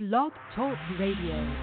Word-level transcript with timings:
Blog 0.00 0.32
Talk 0.56 0.76
Radio. 0.98 1.54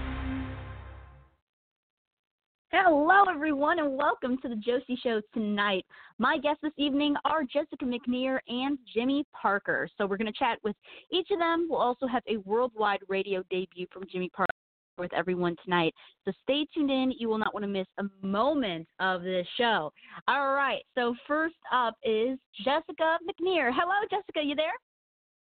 Hello, 2.71 3.25
everyone, 3.29 3.79
and 3.79 3.97
welcome 3.97 4.37
to 4.37 4.47
the 4.47 4.55
Josie 4.55 4.97
Show 5.03 5.19
tonight. 5.33 5.85
My 6.17 6.37
guests 6.37 6.61
this 6.63 6.71
evening 6.77 7.15
are 7.25 7.43
Jessica 7.43 7.83
McNear 7.83 8.39
and 8.47 8.77
Jimmy 8.95 9.25
Parker. 9.33 9.89
So, 9.97 10.05
we're 10.05 10.15
going 10.15 10.31
to 10.31 10.39
chat 10.39 10.59
with 10.63 10.77
each 11.11 11.27
of 11.29 11.39
them. 11.39 11.67
We'll 11.69 11.81
also 11.81 12.07
have 12.07 12.23
a 12.25 12.37
worldwide 12.45 13.01
radio 13.09 13.43
debut 13.49 13.85
from 13.91 14.03
Jimmy 14.09 14.29
Parker 14.29 14.53
with 14.97 15.13
everyone 15.13 15.57
tonight. 15.65 15.93
So 16.23 16.31
stay 16.43 16.65
tuned 16.73 16.89
in. 16.89 17.11
You 17.17 17.27
will 17.27 17.37
not 17.37 17.53
want 17.53 17.65
to 17.65 17.67
miss 17.67 17.87
a 17.97 18.03
moment 18.25 18.87
of 19.01 19.23
this 19.23 19.47
show. 19.57 19.91
All 20.29 20.53
right. 20.53 20.83
So 20.95 21.15
first 21.27 21.55
up 21.73 21.95
is 22.03 22.39
Jessica 22.63 23.17
McNear. 23.27 23.71
Hello, 23.73 24.07
Jessica. 24.09 24.41
You 24.41 24.55
there? 24.55 24.71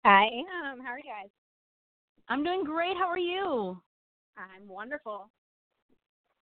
I 0.05 0.23
am. 0.65 0.79
How 0.79 0.89
are 0.89 0.97
you 0.97 1.03
guys? 1.03 1.29
I'm 2.29 2.43
doing 2.43 2.63
great. 2.63 2.95
How 2.97 3.07
are 3.07 3.17
you? 3.17 3.81
I'm 4.37 4.67
wonderful. 4.67 5.29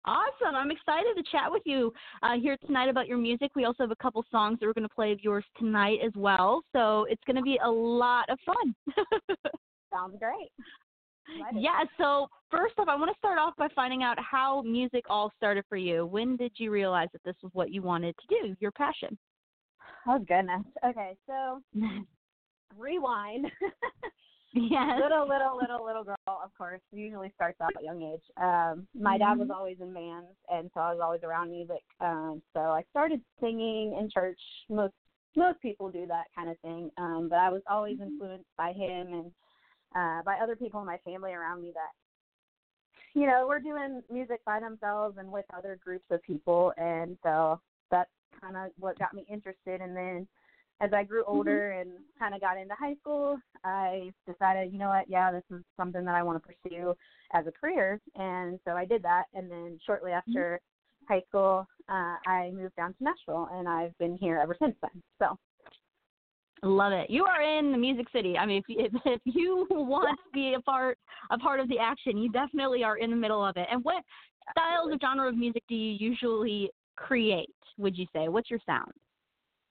Awesome. 0.06 0.56
I'm 0.56 0.72
excited 0.72 1.16
to 1.18 1.24
chat 1.32 1.52
with 1.52 1.64
you 1.66 1.92
uh, 2.24 2.40
here 2.42 2.56
tonight 2.66 2.90
about 2.90 3.08
your 3.08 3.18
music. 3.18 3.52
We 3.56 3.66
also 3.66 3.84
have 3.84 3.92
a 3.92 4.02
couple 4.02 4.24
songs 4.32 4.58
that 4.60 4.66
we're 4.66 4.74
going 4.74 4.88
to 4.88 4.96
play 4.96 5.12
of 5.12 5.20
yours 5.22 5.44
tonight 5.58 6.00
as 6.06 6.14
well. 6.16 6.62
So 6.72 7.06
it's 7.10 7.22
going 7.26 7.36
to 7.36 7.42
be 7.42 7.60
a 7.64 7.70
lot 7.70 8.30
of 8.30 8.40
fun. 8.46 8.76
Sounds 9.94 10.16
great. 10.20 10.50
Yeah, 11.54 11.84
so 11.98 12.28
first 12.50 12.76
off, 12.80 12.88
I 12.88 12.96
want 12.96 13.12
to 13.12 13.18
start 13.18 13.38
off 13.38 13.54
by 13.58 13.68
finding 13.76 14.02
out 14.02 14.18
how 14.18 14.62
music 14.62 15.04
all 15.10 15.32
started 15.36 15.66
for 15.68 15.76
you. 15.76 16.06
When 16.06 16.38
did 16.38 16.54
you 16.56 16.72
realize 16.72 17.10
that 17.12 17.22
this 17.26 17.36
was 17.44 17.52
what 17.54 17.72
you 17.72 17.82
wanted 17.82 18.16
to 18.18 18.42
do, 18.42 18.56
your 18.62 18.72
passion? 18.72 19.18
Oh, 20.08 20.20
goodness. 20.20 20.64
Okay, 20.86 21.18
so 21.28 21.62
rewind. 22.78 23.48
Yeah. 24.54 24.98
Little, 25.02 25.28
little, 25.28 25.58
little, 25.58 25.86
little 25.86 26.04
girl, 26.04 26.16
of 26.28 26.52
course, 26.58 26.82
usually 26.92 27.32
starts 27.36 27.60
out 27.62 27.72
at 27.76 27.82
a 27.82 27.86
young 27.86 28.02
age. 28.02 28.24
Um, 28.38 28.88
my 28.96 29.18
dad 29.18 29.38
was 29.38 29.50
Mhm. 29.50 29.56
always 29.56 29.80
in 29.82 29.94
bands, 29.94 30.32
and 30.50 30.72
so 30.74 30.80
I 30.80 30.92
was 30.94 31.02
always 31.02 31.24
around 31.24 31.52
music. 31.52 31.84
Um, 32.00 32.42
so 32.54 32.62
I 32.62 32.84
started 32.90 33.22
singing 33.40 33.94
in 34.00 34.10
church. 34.10 34.40
Most 34.70 34.94
most 35.36 35.62
people 35.62 35.92
do 35.92 36.08
that 36.08 36.26
kind 36.34 36.50
of 36.50 36.58
thing, 36.60 36.90
um, 36.98 37.28
but 37.30 37.38
I 37.40 37.50
was 37.50 37.62
always 37.70 38.00
influenced 38.00 38.50
by 38.58 38.72
him 38.74 39.14
and 39.14 39.32
uh, 39.96 40.24
by 40.24 40.38
other 40.42 40.56
people 40.56 40.80
in 40.80 40.88
my 40.88 40.98
family 41.00 41.34
around 41.34 41.62
me 41.62 41.72
that 41.74 41.92
you 43.14 43.28
know 43.28 43.46
were 43.48 43.60
doing 43.60 44.02
music 44.10 44.44
by 44.46 44.60
themselves 44.60 45.18
and 45.18 45.32
with 45.32 45.46
other 45.54 45.76
groups 45.84 46.06
of 46.10 46.24
people, 46.24 46.74
and 46.78 47.18
so 47.22 47.60
that's 47.92 48.10
kind 48.42 48.56
of 48.56 48.72
what 48.80 48.98
got 48.98 49.14
me 49.14 49.26
interested. 49.30 49.82
And 49.82 49.96
then 49.96 50.28
as 50.80 50.92
I 50.94 51.04
grew 51.04 51.24
older 51.26 51.72
and 51.72 51.90
kind 52.20 52.36
of 52.36 52.42
got 52.42 52.58
into 52.58 52.76
high 52.76 52.96
school, 53.02 53.38
I 53.64 54.12
decided, 54.28 54.72
you 54.72 54.80
know 54.80 54.90
what, 54.90 55.10
yeah, 55.10 55.32
this 55.32 55.44
is 55.52 55.64
something 55.76 56.06
that 56.06 56.16
I 56.16 56.24
want 56.24 56.42
to 56.42 56.48
pursue 56.48 56.94
as 57.34 57.46
a 57.48 57.52
career, 57.52 58.00
and 58.16 58.60
so 58.66 58.72
I 58.72 58.86
did 58.86 59.02
that. 59.04 59.24
And 59.34 59.50
then 59.50 59.80
shortly 59.86 60.12
after 60.12 60.60
high 61.08 61.22
school, 61.28 61.66
uh, 61.90 62.16
I 62.28 62.52
moved 62.54 62.76
down 62.76 62.94
to 62.94 63.04
Nashville, 63.04 63.50
and 63.54 63.68
I've 63.68 63.98
been 63.98 64.18
here 64.18 64.40
ever 64.42 64.56
since 64.60 64.76
then. 64.82 65.02
So 65.20 65.38
Love 66.64 66.92
it. 66.92 67.10
You 67.10 67.24
are 67.26 67.42
in 67.42 67.72
the 67.72 67.78
Music 67.78 68.08
City. 68.12 68.38
I 68.38 68.46
mean, 68.46 68.64
if 68.68 68.92
if, 68.96 69.02
if 69.06 69.22
you 69.26 69.68
want 69.70 70.18
to 70.18 70.32
be 70.34 70.56
a 70.56 70.62
part 70.62 70.98
a 71.32 71.38
part 71.38 71.60
of 71.60 71.70
the 71.70 71.78
action, 71.80 72.18
you 72.18 72.32
definitely 72.32 72.84
are 72.84 72.98
in 72.98 73.10
the 73.10 73.16
middle 73.16 73.46
of 73.46 73.58
it. 73.58 73.68
And 73.72 73.84
what 73.84 74.04
styles 74.52 74.92
or 74.92 74.98
genre 75.00 75.30
of 75.30 75.38
music 75.38 75.64
do 75.70 75.76
you 75.76 75.96
usually 76.00 76.70
create? 76.96 77.50
Would 77.78 77.98
you 77.98 78.08
say? 78.14 78.28
What's 78.28 78.50
your 78.50 78.60
sound? 78.66 78.92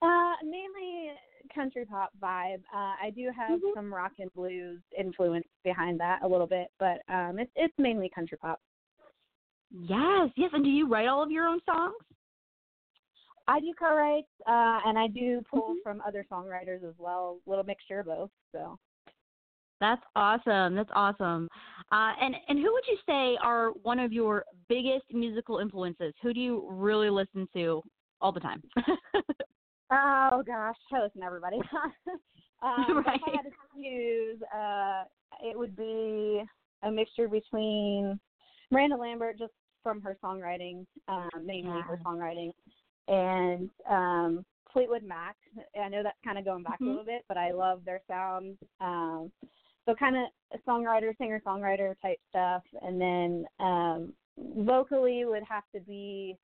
Uh, 0.03 0.35
mainly 0.45 1.13
country 1.55 1.85
pop 1.87 2.11
vibe. 2.21 2.63
Uh, 2.75 2.95
I 3.03 3.11
do 3.15 3.31
have 3.37 3.61
Mhm. 3.61 3.75
some 3.75 3.93
rock 3.93 4.13
and 4.19 4.33
blues 4.35 4.81
influence 4.97 5.47
behind 5.65 5.99
that 6.01 6.23
a 6.23 6.29
little 6.29 6.47
bit, 6.47 6.69
but 6.79 7.01
um, 7.09 7.39
it's 7.39 7.51
it's 7.57 7.75
mainly 7.79 8.09
country 8.09 8.37
pop. 8.39 8.61
Yes, 9.71 10.31
yes. 10.37 10.51
And 10.53 10.65
do 10.65 10.71
you 10.71 10.87
write 10.89 11.09
all 11.09 11.23
of 11.23 11.31
your 11.31 11.47
own 11.47 11.61
songs? 11.65 11.95
I 13.49 13.61
do 13.61 13.73
co-write, 13.79 14.27
uh, 14.47 14.81
and 14.87 14.99
I 14.99 15.07
do 15.07 15.41
pull 15.43 15.77
Mhm. 15.77 15.83
from 15.83 16.01
other 16.07 16.25
songwriters 16.31 16.83
as 16.85 16.95
well. 16.99 17.41
Little 17.47 17.65
mixture 17.65 18.01
of 18.01 18.07
both. 18.07 18.31
So 18.53 18.79
That's 19.81 20.03
awesome. 20.15 20.75
That's 20.75 20.91
awesome. 20.93 21.49
Uh, 21.93 22.13
and 22.21 22.35
and 22.49 22.59
who 22.59 22.73
would 22.73 22.87
you 22.89 22.97
say 23.07 23.37
are 23.43 23.71
one 23.83 23.99
of 23.99 24.13
your 24.13 24.45
biggest 24.69 25.05
musical 25.13 25.59
influences? 25.59 26.15
Who 26.23 26.33
do 26.35 26.41
you 26.41 26.67
really 26.71 27.11
listen 27.11 27.47
to 27.55 27.83
all 28.21 28.33
the 28.33 28.41
time? 28.41 28.63
oh 29.91 30.43
gosh, 30.47 30.77
I 30.93 31.03
listen 31.03 31.21
to 31.21 31.27
everybody. 31.27 31.57
um, 32.63 33.05
but 33.05 33.15
If 33.15 33.23
I 33.27 33.37
had 33.37 33.43
to 33.43 33.51
choose, 33.75 34.43
uh, 34.55 35.05
it 35.43 35.59
would 35.59 35.77
be 35.77 36.43
a 36.83 36.91
mixture 36.91 37.29
between 37.29 38.19
Miranda 38.71 38.97
Lambert, 38.97 39.39
just 39.39 39.53
from 39.83 40.01
her 40.03 40.17
songwriting, 40.23 40.87
um, 41.09 41.29
mainly 41.45 41.81
her 41.83 41.99
songwriting, 42.05 42.51
and 43.09 43.71
um, 43.89 44.45
Fleetwood 44.73 45.05
Mac. 45.05 45.37
I 45.81 45.89
know 45.89 46.03
that's 46.03 46.19
kind 46.25 46.39
of 46.39 46.45
going 46.45 46.63
back 46.65 46.81
Mhm. 46.81 46.87
a 46.87 46.91
little 46.91 47.05
bit, 47.05 47.25
but 47.29 47.37
I 47.37 47.53
love 47.53 47.85
their 47.85 48.03
sound. 48.09 48.59
Um, 48.81 49.31
so 49.85 49.95
kind 49.95 50.17
of 50.17 50.25
a 50.53 50.59
songwriter, 50.69 51.17
singer 51.17 51.41
songwriter 51.47 51.95
type 52.01 52.19
stuff, 52.29 52.65
and 52.83 53.01
then 53.01 53.47
um, 53.61 54.13
vocally 54.37 55.25
would 55.25 55.45
have 55.45 55.63
to 55.75 55.81
be 55.81 56.37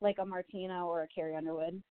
like 0.00 0.18
a 0.18 0.24
Martina 0.24 0.86
or 0.86 1.02
a 1.02 1.08
Carrie 1.08 1.34
Underwood. 1.34 1.82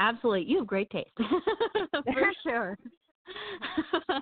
Absolutely. 0.00 0.50
You 0.50 0.58
have 0.58 0.66
great 0.66 0.90
taste. 0.90 1.10
For 1.92 2.32
sure. 2.42 2.78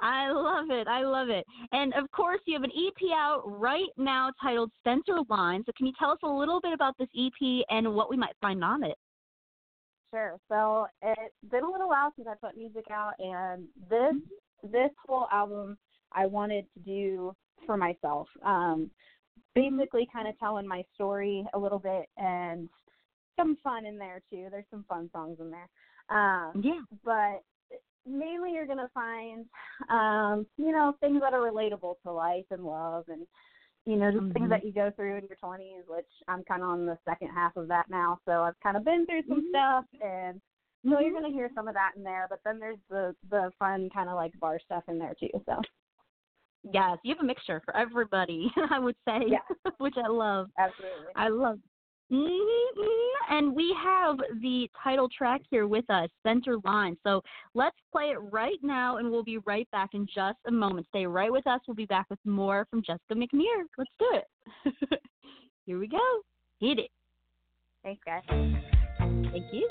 I 0.00 0.30
love 0.30 0.66
it. 0.70 0.88
I 0.88 1.02
love 1.02 1.28
it. 1.28 1.46
And 1.72 1.94
of 1.94 2.10
course, 2.10 2.40
you 2.46 2.54
have 2.54 2.62
an 2.62 2.72
EP 2.76 3.10
out 3.14 3.42
right 3.46 3.88
now 3.96 4.30
titled 4.42 4.70
Center 4.84 5.20
Line. 5.30 5.62
So, 5.64 5.72
can 5.76 5.86
you 5.86 5.92
tell 5.98 6.10
us 6.10 6.18
a 6.22 6.28
little 6.28 6.60
bit 6.60 6.72
about 6.72 6.96
this 6.98 7.08
EP 7.18 7.64
and 7.70 7.94
what 7.94 8.10
we 8.10 8.16
might 8.16 8.34
find 8.40 8.62
on 8.64 8.82
it? 8.82 8.96
Sure. 10.12 10.36
So 10.48 10.86
it's 11.02 11.34
been 11.50 11.62
a 11.62 11.70
little 11.70 11.88
while 11.88 12.12
since 12.16 12.26
I 12.28 12.34
put 12.44 12.56
music 12.56 12.86
out, 12.90 13.12
and 13.18 13.64
this 13.88 14.14
this 14.64 14.90
whole 15.06 15.28
album 15.32 15.78
I 16.12 16.26
wanted 16.26 16.66
to 16.74 16.80
do 16.80 17.34
for 17.64 17.76
myself. 17.76 18.26
Um, 18.44 18.90
basically, 19.54 20.08
kind 20.12 20.26
of 20.26 20.38
telling 20.38 20.66
my 20.66 20.82
story 20.94 21.46
a 21.54 21.58
little 21.58 21.78
bit, 21.78 22.06
and 22.16 22.68
some 23.38 23.56
fun 23.62 23.86
in 23.86 23.98
there 23.98 24.22
too. 24.30 24.48
There's 24.50 24.64
some 24.70 24.84
fun 24.88 25.10
songs 25.12 25.38
in 25.40 25.50
there. 25.50 25.68
Um, 26.08 26.62
Yeah. 26.62 26.80
but 27.04 27.42
mainly 28.06 28.52
you're 28.52 28.66
gonna 28.66 28.90
find 28.94 29.46
um, 29.88 30.46
you 30.56 30.72
know, 30.72 30.94
things 31.00 31.20
that 31.20 31.34
are 31.34 31.50
relatable 31.50 31.94
to 32.02 32.12
life 32.12 32.46
and 32.50 32.64
love 32.64 33.04
and 33.08 33.26
you 33.86 33.96
know, 33.96 34.10
just 34.10 34.24
Mhm. 34.24 34.32
things 34.34 34.50
that 34.50 34.64
you 34.64 34.72
go 34.72 34.90
through 34.94 35.16
in 35.16 35.26
your 35.26 35.36
twenties, 35.36 35.84
which 35.88 36.06
I'm 36.28 36.44
kinda 36.44 36.64
on 36.66 36.86
the 36.86 36.98
second 37.08 37.28
half 37.28 37.56
of 37.56 37.68
that 37.68 37.88
now. 37.88 38.18
So 38.26 38.42
I've 38.42 38.58
kinda 38.60 38.80
been 38.80 39.06
through 39.06 39.22
some 39.28 39.42
Mhm. 39.42 39.48
stuff 39.50 39.84
and 40.02 40.40
so 40.84 40.98
you're 41.00 41.10
Mhm. 41.10 41.22
gonna 41.22 41.30
hear 41.34 41.50
some 41.54 41.68
of 41.68 41.74
that 41.74 41.92
in 41.96 42.02
there, 42.02 42.26
but 42.28 42.40
then 42.44 42.58
there's 42.58 42.78
the 42.88 43.14
the 43.30 43.50
fun 43.58 43.88
kinda 43.90 44.14
like 44.14 44.38
bar 44.40 44.58
stuff 44.58 44.84
in 44.88 44.98
there 44.98 45.14
too. 45.14 45.30
So 45.46 45.60
Yes, 46.72 46.98
you 47.04 47.14
have 47.14 47.22
a 47.22 47.26
mixture 47.26 47.60
for 47.64 47.74
everybody, 47.76 48.52
I 48.70 48.78
would 48.78 48.96
say, 49.08 49.20
Yeah. 49.28 49.38
which 49.78 49.94
I 49.96 50.08
love. 50.08 50.50
absolutely. 50.58 51.12
I 51.16 51.28
love. 51.28 51.58
Mm-hmm. 52.12 53.34
And 53.34 53.54
we 53.54 53.74
have 53.82 54.16
the 54.40 54.68
title 54.82 55.08
track 55.16 55.42
here 55.50 55.66
with 55.66 55.88
us, 55.88 56.08
Center 56.26 56.56
Line. 56.64 56.96
So 57.04 57.22
let's 57.54 57.76
play 57.92 58.06
it 58.06 58.18
right 58.32 58.58
now, 58.62 58.96
and 58.96 59.10
we'll 59.10 59.22
be 59.22 59.38
right 59.46 59.70
back 59.70 59.90
in 59.94 60.06
just 60.12 60.38
a 60.46 60.50
moment. 60.50 60.86
Stay 60.88 61.06
right 61.06 61.30
with 61.30 61.46
us. 61.46 61.60
We'll 61.68 61.76
be 61.76 61.86
back 61.86 62.06
with 62.10 62.18
more 62.24 62.66
from 62.70 62.82
Jessica 62.82 63.14
McNear. 63.14 63.64
Let's 63.78 63.90
do 63.98 64.08
it. 64.14 65.00
here 65.66 65.78
we 65.78 65.86
go. 65.86 65.98
Hit 66.58 66.80
it. 66.80 66.90
Thanks 67.84 68.02
guys. 68.04 68.22
Thank 68.98 69.46
you. 69.52 69.68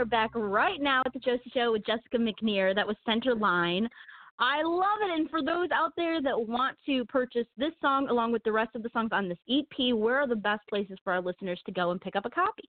Are 0.00 0.04
back 0.06 0.30
right 0.34 0.80
now 0.80 1.02
at 1.04 1.12
the 1.12 1.18
Josie 1.18 1.50
Show 1.52 1.72
with 1.72 1.84
Jessica 1.84 2.16
McNear. 2.16 2.74
That 2.74 2.86
was 2.86 2.96
Center 3.04 3.34
Line. 3.34 3.86
I 4.38 4.62
love 4.62 4.98
it. 5.02 5.10
And 5.10 5.28
for 5.28 5.42
those 5.42 5.68
out 5.74 5.92
there 5.94 6.22
that 6.22 6.48
want 6.48 6.78
to 6.86 7.04
purchase 7.04 7.46
this 7.58 7.72
song 7.82 8.08
along 8.08 8.32
with 8.32 8.42
the 8.44 8.52
rest 8.52 8.70
of 8.74 8.82
the 8.82 8.88
songs 8.94 9.10
on 9.12 9.28
this 9.28 9.36
EP, 9.50 9.94
where 9.94 10.16
are 10.16 10.26
the 10.26 10.34
best 10.34 10.62
places 10.70 10.96
for 11.04 11.12
our 11.12 11.20
listeners 11.20 11.60
to 11.66 11.72
go 11.72 11.90
and 11.90 12.00
pick 12.00 12.16
up 12.16 12.24
a 12.24 12.30
copy? 12.30 12.66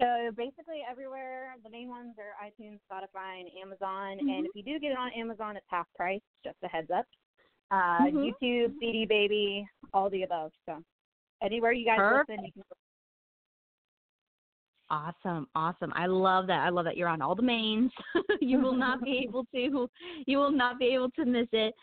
So 0.00 0.06
basically 0.34 0.80
everywhere. 0.90 1.54
The 1.62 1.68
main 1.68 1.90
ones 1.90 2.14
are 2.16 2.32
iTunes, 2.42 2.78
Spotify, 2.90 3.40
and 3.40 3.50
Amazon. 3.62 4.16
Mm-hmm. 4.16 4.28
And 4.30 4.46
if 4.46 4.52
you 4.54 4.62
do 4.62 4.80
get 4.80 4.92
it 4.92 4.98
on 4.98 5.10
Amazon, 5.12 5.54
it's 5.58 5.66
half 5.68 5.86
price. 5.94 6.22
Just 6.42 6.56
a 6.64 6.68
heads 6.68 6.90
up. 6.90 7.04
Uh, 7.70 8.06
Mhm. 8.06 8.32
YouTube, 8.40 8.78
CD 8.80 9.04
Baby, 9.04 9.68
all 9.92 10.08
the 10.08 10.22
above. 10.22 10.52
So 10.64 10.82
anywhere 11.42 11.72
you 11.72 11.84
guys 11.84 12.24
listen, 12.26 12.42
you 12.42 12.52
can. 12.52 12.62
Awesome, 14.88 15.48
awesome. 15.54 15.92
I 15.96 16.06
love 16.06 16.46
that. 16.46 16.60
I 16.60 16.68
love 16.68 16.84
that 16.84 16.96
you're 16.96 17.08
on 17.08 17.20
all 17.20 17.34
the 17.34 17.42
mains. 17.42 17.90
you 18.40 18.60
will 18.60 18.76
not 18.76 19.02
be 19.02 19.20
able 19.28 19.44
to 19.52 19.88
you 20.26 20.38
will 20.38 20.52
not 20.52 20.78
be 20.78 20.86
able 20.86 21.10
to 21.10 21.24
miss 21.24 21.48
it. 21.52 21.74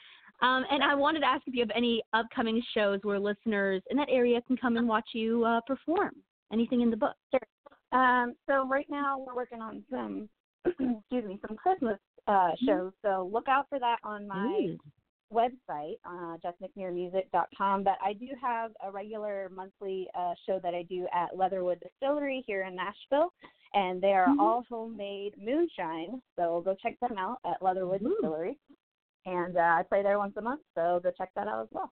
Um, 0.41 0.65
and 0.69 0.83
I 0.83 0.95
wanted 0.95 1.21
to 1.21 1.25
ask 1.25 1.43
if 1.45 1.53
you 1.53 1.61
have 1.61 1.71
any 1.75 2.01
upcoming 2.13 2.61
shows 2.73 2.99
where 3.03 3.19
listeners 3.19 3.81
in 3.89 3.97
that 3.97 4.09
area 4.09 4.41
can 4.41 4.57
come 4.57 4.77
and 4.77 4.87
watch 4.87 5.09
you 5.13 5.45
uh, 5.45 5.61
perform. 5.67 6.11
Anything 6.51 6.81
in 6.81 6.89
the 6.89 6.97
book? 6.97 7.15
Um, 7.91 8.35
so 8.47 8.67
right 8.67 8.87
now 8.89 9.23
we're 9.25 9.35
working 9.35 9.61
on 9.61 9.83
some, 9.89 10.27
excuse 10.65 11.25
me, 11.25 11.39
some 11.47 11.55
Christmas 11.55 11.97
uh, 12.27 12.51
shows. 12.65 12.91
So 13.03 13.29
look 13.31 13.47
out 13.47 13.67
for 13.69 13.79
that 13.79 13.97
on 14.03 14.27
my 14.27 14.47
Ooh. 14.47 14.77
Website, 15.33 15.95
uh, 16.05 16.37
jessmcnearmusic.com. 16.43 17.83
But 17.83 17.97
I 18.03 18.13
do 18.13 18.27
have 18.41 18.71
a 18.85 18.91
regular 18.91 19.49
monthly 19.53 20.07
uh, 20.15 20.33
show 20.45 20.59
that 20.63 20.73
I 20.73 20.83
do 20.83 21.07
at 21.13 21.35
Leatherwood 21.37 21.79
Distillery 21.81 22.43
here 22.47 22.63
in 22.63 22.75
Nashville, 22.75 23.33
and 23.73 24.01
they 24.01 24.13
are 24.13 24.27
Mhm. 24.27 24.39
all 24.39 24.63
homemade 24.69 25.33
moonshine. 25.37 26.21
So 26.35 26.61
go 26.61 26.75
check 26.75 26.99
them 26.99 27.17
out 27.17 27.39
at 27.45 27.61
Leatherwood 27.61 28.01
Ooh. 28.03 28.09
Distillery. 28.09 28.57
And 29.25 29.57
uh, 29.57 29.61
I 29.79 29.83
play 29.83 30.03
there 30.03 30.19
once 30.19 30.35
a 30.37 30.41
month, 30.41 30.61
so 30.75 30.99
go 31.01 31.09
check 31.11 31.31
that 31.35 31.47
out 31.47 31.63
as 31.63 31.69
well. 31.71 31.91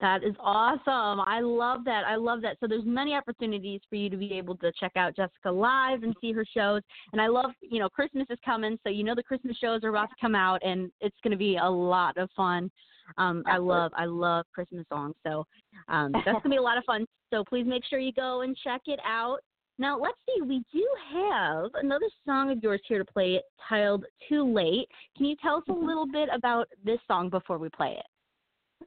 That 0.00 0.22
is 0.22 0.34
awesome. 0.38 1.20
I 1.26 1.40
love 1.40 1.84
that. 1.84 2.04
I 2.06 2.14
love 2.14 2.40
that. 2.42 2.56
So 2.60 2.68
there's 2.68 2.84
many 2.84 3.14
opportunities 3.14 3.80
for 3.90 3.96
you 3.96 4.08
to 4.10 4.16
be 4.16 4.32
able 4.34 4.56
to 4.58 4.70
check 4.78 4.92
out 4.96 5.16
Jessica 5.16 5.50
live 5.50 6.04
and 6.04 6.14
see 6.20 6.32
her 6.32 6.44
shows. 6.44 6.82
And 7.12 7.20
I 7.20 7.26
love, 7.26 7.50
you 7.60 7.80
know, 7.80 7.88
Christmas 7.88 8.26
is 8.30 8.38
coming, 8.44 8.78
so 8.84 8.90
you 8.90 9.02
know 9.02 9.16
the 9.16 9.22
Christmas 9.24 9.56
shows 9.56 9.82
are 9.82 9.88
about 9.88 10.10
to 10.10 10.14
come 10.20 10.36
out, 10.36 10.60
and 10.64 10.90
it's 11.00 11.16
going 11.24 11.32
to 11.32 11.36
be 11.36 11.56
a 11.56 11.68
lot 11.68 12.16
of 12.16 12.30
fun. 12.36 12.70
Um, 13.16 13.42
I 13.46 13.56
love, 13.56 13.90
I 13.96 14.04
love 14.04 14.44
Christmas 14.54 14.84
songs, 14.92 15.14
so 15.26 15.44
um, 15.88 16.12
that's 16.12 16.26
going 16.26 16.42
to 16.42 16.48
be 16.50 16.56
a 16.56 16.62
lot 16.62 16.78
of 16.78 16.84
fun. 16.84 17.06
So 17.32 17.42
please 17.42 17.64
make 17.66 17.82
sure 17.88 17.98
you 17.98 18.12
go 18.12 18.42
and 18.42 18.56
check 18.62 18.82
it 18.86 19.00
out. 19.04 19.38
Now 19.78 19.98
let's 19.98 20.18
see. 20.26 20.42
We 20.42 20.62
do 20.72 20.86
have 21.12 21.70
another 21.74 22.06
song 22.26 22.50
of 22.50 22.62
yours 22.62 22.80
here 22.86 22.98
to 22.98 23.04
play, 23.04 23.40
titled 23.68 24.04
"Too 24.28 24.52
Late." 24.52 24.88
Can 25.16 25.26
you 25.26 25.36
tell 25.40 25.56
us 25.56 25.62
a 25.68 25.72
little 25.72 26.06
bit 26.06 26.28
about 26.32 26.68
this 26.84 26.98
song 27.06 27.30
before 27.30 27.58
we 27.58 27.68
play 27.70 27.96
it? 27.98 28.06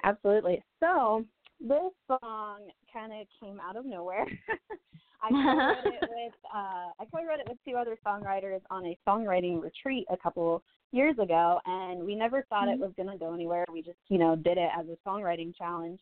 Absolutely. 0.03 0.63
So 0.79 1.25
this 1.59 1.91
song 2.07 2.61
kind 2.91 3.13
of 3.13 3.27
came 3.39 3.59
out 3.59 3.75
of 3.75 3.85
nowhere. 3.85 4.25
I 5.23 5.29
co-wrote 5.31 5.85
it 5.85 6.03
with 6.09 6.33
uh, 6.53 6.89
I 6.99 7.05
co-wrote 7.13 7.39
it 7.39 7.47
with 7.47 7.57
two 7.67 7.75
other 7.75 7.97
songwriters 8.05 8.61
on 8.71 8.85
a 8.85 8.97
songwriting 9.07 9.61
retreat 9.61 10.05
a 10.09 10.17
couple 10.17 10.63
years 10.91 11.17
ago, 11.19 11.59
and 11.65 12.03
we 12.03 12.15
never 12.15 12.43
thought 12.49 12.67
it 12.67 12.79
was 12.79 12.91
going 12.97 13.09
to 13.09 13.17
go 13.17 13.33
anywhere. 13.33 13.65
We 13.71 13.81
just 13.81 13.99
you 14.09 14.17
know 14.17 14.35
did 14.35 14.57
it 14.57 14.69
as 14.77 14.87
a 14.87 14.97
songwriting 15.07 15.55
challenge. 15.55 15.99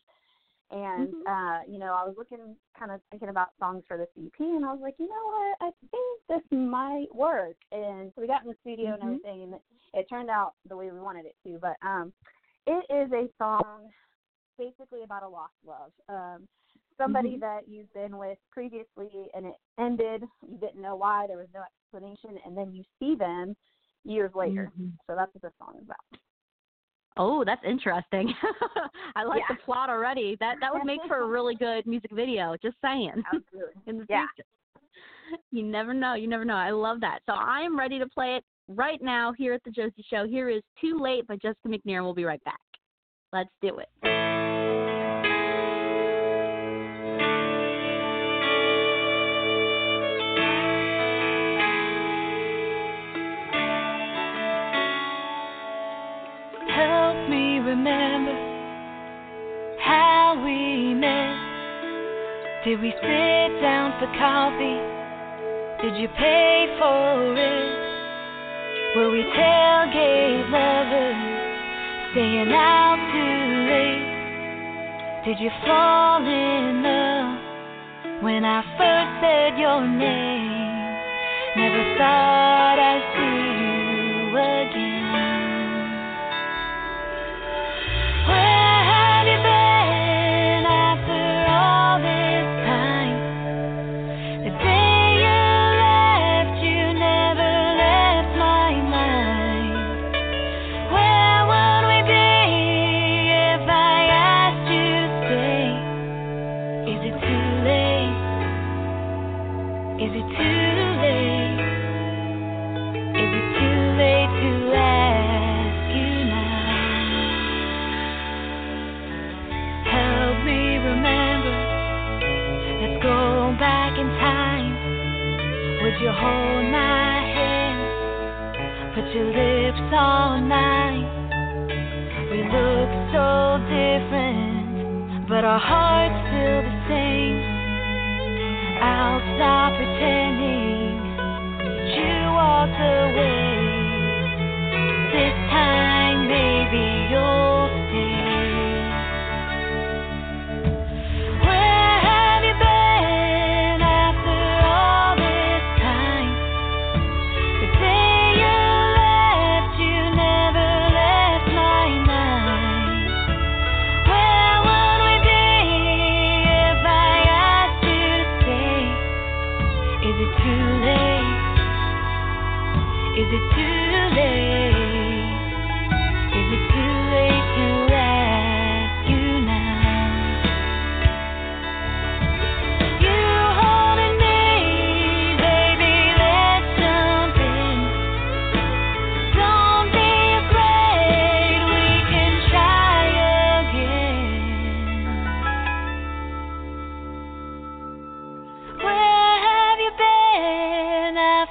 And 0.72 1.14
Mhm. 1.14 1.26
uh, 1.26 1.60
you 1.68 1.78
know, 1.78 1.94
I 1.94 2.04
was 2.04 2.14
looking, 2.16 2.56
kind 2.78 2.92
of 2.92 3.00
thinking 3.10 3.28
about 3.28 3.48
songs 3.58 3.82
for 3.88 3.96
this 3.98 4.08
EP, 4.16 4.38
and 4.38 4.64
I 4.64 4.72
was 4.72 4.80
like, 4.80 4.94
you 4.98 5.08
know 5.08 5.26
what, 5.26 5.56
I 5.60 5.70
think 5.90 6.20
this 6.28 6.58
might 6.58 7.12
work. 7.14 7.56
And 7.72 8.12
so 8.14 8.20
we 8.22 8.28
got 8.28 8.42
in 8.42 8.48
the 8.48 8.56
studio 8.60 8.92
Mhm. 8.92 8.94
and 8.94 9.02
everything, 9.02 9.42
and 9.42 9.54
it, 9.54 9.62
it 9.94 10.08
turned 10.08 10.30
out 10.30 10.54
the 10.68 10.76
way 10.76 10.90
we 10.92 11.00
wanted 11.00 11.26
it 11.26 11.34
to. 11.44 11.58
But 11.58 11.76
um, 11.82 12.12
it 12.66 12.86
is 12.92 13.12
a 13.12 13.28
song 13.38 13.90
basically 14.58 15.02
about 15.02 15.22
a 15.22 15.28
lost 15.28 15.54
love. 15.66 15.92
Um, 16.08 16.48
somebody 16.98 17.36
Mhm. 17.36 17.40
that 17.40 17.68
you've 17.68 17.92
been 17.94 18.18
with 18.18 18.38
previously 18.50 19.30
and 19.34 19.46
it 19.46 19.54
ended, 19.78 20.24
you 20.46 20.58
didn't 20.58 20.82
know 20.82 20.96
why, 20.96 21.26
there 21.26 21.38
was 21.38 21.48
no 21.54 21.62
explanation, 21.62 22.38
and 22.44 22.56
then 22.56 22.72
you 22.74 22.84
see 22.98 23.14
them 23.14 23.56
years 24.04 24.34
later. 24.34 24.70
Mhm. 24.78 24.92
So 25.06 25.14
that's 25.14 25.32
what 25.34 25.42
the 25.42 25.52
song 25.58 25.76
is 25.78 25.84
about. 25.84 26.20
Oh, 27.16 27.44
that's 27.44 27.64
interesting. 27.64 28.32
I 29.16 29.24
like 29.24 29.42
Yeah. 29.48 29.56
the 29.56 29.62
plot 29.62 29.90
already. 29.90 30.36
That 30.40 30.60
that 30.60 30.72
would 30.72 30.84
make 30.84 31.00
for 31.06 31.18
a 31.18 31.26
really 31.26 31.54
good 31.56 31.86
music 31.86 32.10
video. 32.12 32.56
Just 32.62 32.76
saying. 32.80 33.24
Absolutely. 33.32 33.82
In 33.86 33.98
the 33.98 34.06
Yeah. 34.08 34.26
future. 34.34 34.48
You 35.50 35.62
never 35.62 35.92
know. 35.92 36.14
You 36.14 36.28
never 36.28 36.44
know. 36.44 36.54
I 36.54 36.70
love 36.70 37.00
that. 37.00 37.20
So 37.26 37.32
I 37.32 37.60
am 37.60 37.78
ready 37.78 37.98
to 37.98 38.06
play 38.06 38.36
it 38.36 38.44
right 38.76 39.02
now 39.02 39.32
here 39.32 39.52
at 39.52 39.62
the 39.64 39.70
Josie 39.70 40.04
Show. 40.08 40.26
Here 40.26 40.48
is 40.48 40.62
"Too 40.80 40.98
Late" 40.98 41.26
by 41.26 41.36
Jessica 41.36 41.68
McNear, 41.68 42.02
we'll 42.02 42.14
be 42.14 42.24
right 42.24 42.42
back. 42.44 42.60
Let's 43.32 43.50
do 43.62 43.78
it. 43.78 43.88
Help 56.68 57.28
me 57.28 57.58
remember 57.58 58.34
how 59.80 60.40
we 60.44 60.94
met. 60.94 61.36
Did 62.64 62.80
we 62.80 62.90
sit 62.90 63.60
down 63.60 63.98
for 63.98 64.06
coffee? 64.18 64.80
Did 65.82 66.00
you 66.00 66.08
pay 66.18 66.76
for 66.78 67.34
it? 67.36 67.69
Were 68.96 69.08
we 69.08 69.22
tailgate 69.22 70.50
lovers, 70.50 72.10
staying 72.10 72.50
out 72.50 72.98
too 73.14 73.70
late? 73.70 74.10
Did 75.24 75.38
you 75.38 75.50
fall 75.64 76.26
in 76.26 76.82
love 76.82 77.38
when 78.24 78.44
I 78.44 78.62
first 78.76 79.10
said 79.22 79.56
your 79.60 79.86
name? 79.86 80.50
Never 81.56 81.98
thought 81.98 82.78
I'd 82.80 83.04
see 83.14 83.59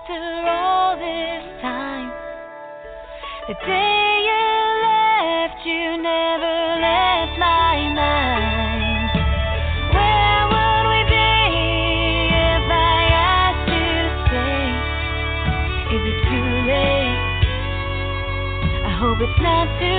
after 0.09 0.49
all 0.49 0.97
this 0.97 1.43
time. 1.61 2.09
The 3.47 3.53
day 3.65 4.25
you 4.25 4.45
left, 4.81 5.65
you 5.65 5.97
never 6.01 6.55
left 6.81 7.37
my 7.37 7.77
mind. 7.93 9.09
Where 9.93 10.43
would 10.49 10.85
we 10.89 11.01
be 11.13 11.29
if 12.33 12.65
I 12.73 13.01
asked 13.13 13.69
to 13.69 13.85
stay? 14.25 14.65
Is 15.95 16.03
it 16.09 16.17
too 16.25 16.49
late? 16.69 17.21
I 18.85 18.91
hope 18.97 19.17
it's 19.21 19.41
not 19.41 19.67
too 19.79 19.98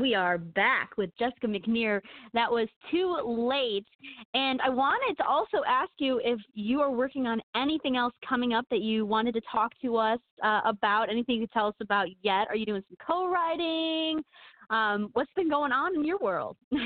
we 0.00 0.14
are 0.14 0.38
back 0.38 0.96
with 0.96 1.10
Jessica 1.18 1.46
McNear. 1.46 2.00
That 2.34 2.50
was 2.50 2.68
too 2.90 3.16
late. 3.24 3.86
And 4.34 4.60
I 4.60 4.68
wanted 4.68 5.16
to 5.16 5.26
also 5.26 5.58
ask 5.66 5.90
you 5.98 6.20
if 6.24 6.40
you 6.54 6.80
are 6.80 6.90
working 6.90 7.26
on 7.26 7.40
anything 7.56 7.96
else 7.96 8.14
coming 8.26 8.52
up 8.52 8.64
that 8.70 8.80
you 8.80 9.06
wanted 9.06 9.34
to 9.34 9.40
talk 9.50 9.72
to 9.82 9.96
us 9.96 10.20
uh, 10.42 10.60
about, 10.64 11.10
anything 11.10 11.36
you 11.36 11.42
could 11.42 11.52
tell 11.52 11.68
us 11.68 11.74
about 11.80 12.08
yet. 12.22 12.46
Are 12.48 12.56
you 12.56 12.66
doing 12.66 12.82
some 12.88 12.96
co 13.06 13.28
writing? 13.28 14.22
Um, 14.70 15.10
what's 15.14 15.32
been 15.34 15.48
going 15.48 15.72
on 15.72 15.94
in 15.94 16.04
your 16.04 16.18
world? 16.18 16.56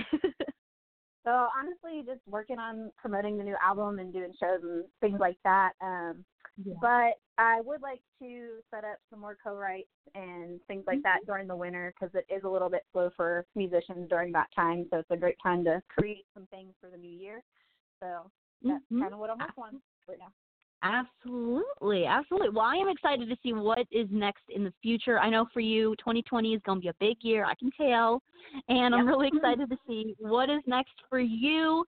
So 1.25 1.31
honestly, 1.31 2.03
just 2.05 2.21
working 2.27 2.59
on 2.59 2.91
promoting 2.97 3.39
the 3.39 3.45
new 3.45 3.55
album 3.63 4.01
and 4.01 4.13
doing 4.13 4.33
shows 4.41 4.61
and 4.63 4.85
things 5.01 5.21
like 5.21 5.37
that. 5.45 5.73
Um, 5.81 6.25
But 6.81 7.15
I 7.39 7.61
would 7.63 7.81
like 7.83 8.03
to 8.21 8.61
set 8.71 8.85
up 8.85 8.99
some 9.11 9.21
more 9.21 9.37
co-writes 9.43 9.89
and 10.15 10.61
things 10.67 10.85
like 10.87 11.03
that 11.03 11.25
during 11.27 11.47
the 11.47 11.57
winter 11.57 11.93
because 11.99 12.15
it 12.15 12.27
is 12.33 12.45
a 12.45 12.49
little 12.49 12.69
bit 12.69 12.83
slow 12.93 13.11
for 13.17 13.47
musicians 13.55 14.09
during 14.09 14.33
that 14.33 14.49
time. 14.55 14.87
So 14.91 14.99
it's 14.99 15.11
a 15.11 15.17
great 15.17 15.37
time 15.43 15.65
to 15.65 15.83
create 15.89 16.27
some 16.35 16.47
things 16.47 16.75
for 16.81 16.91
the 16.91 16.97
new 16.97 17.11
year. 17.11 17.43
So 18.01 18.31
that's 18.63 18.85
Mhm. 18.93 19.01
kind 19.01 19.13
of 19.13 19.19
what 19.19 19.31
I'm 19.31 19.39
working 19.39 19.65
on 19.65 19.83
right 20.09 20.19
now. 20.19 20.33
Absolutely, 20.83 22.07
absolutely. 22.07 22.49
Well, 22.51 22.65
I 22.65 22.75
am 22.75 22.89
excited 22.89 23.29
to 23.29 23.37
see 23.41 23.53
what 23.53 23.87
is 23.93 24.09
next 24.11 24.43
in 24.49 24.65
the 24.65 24.73
future. 24.83 25.19
I 25.19 25.31
know 25.31 25.47
for 25.55 25.61
you, 25.61 25.95
2020 25.99 26.55
is 26.55 26.63
going 26.67 26.79
to 26.79 26.83
be 26.83 26.89
a 26.89 26.95
big 26.99 27.19
year. 27.21 27.45
I 27.45 27.55
can 27.55 27.71
tell, 27.71 28.21
and 28.69 28.93
I'm 28.93 29.07
really 29.07 29.29
excited 29.33 29.71
to 29.71 29.77
see 29.87 30.17
what 30.19 30.51
is 30.51 30.61
next 30.67 30.95
for 31.09 31.21
you. 31.21 31.85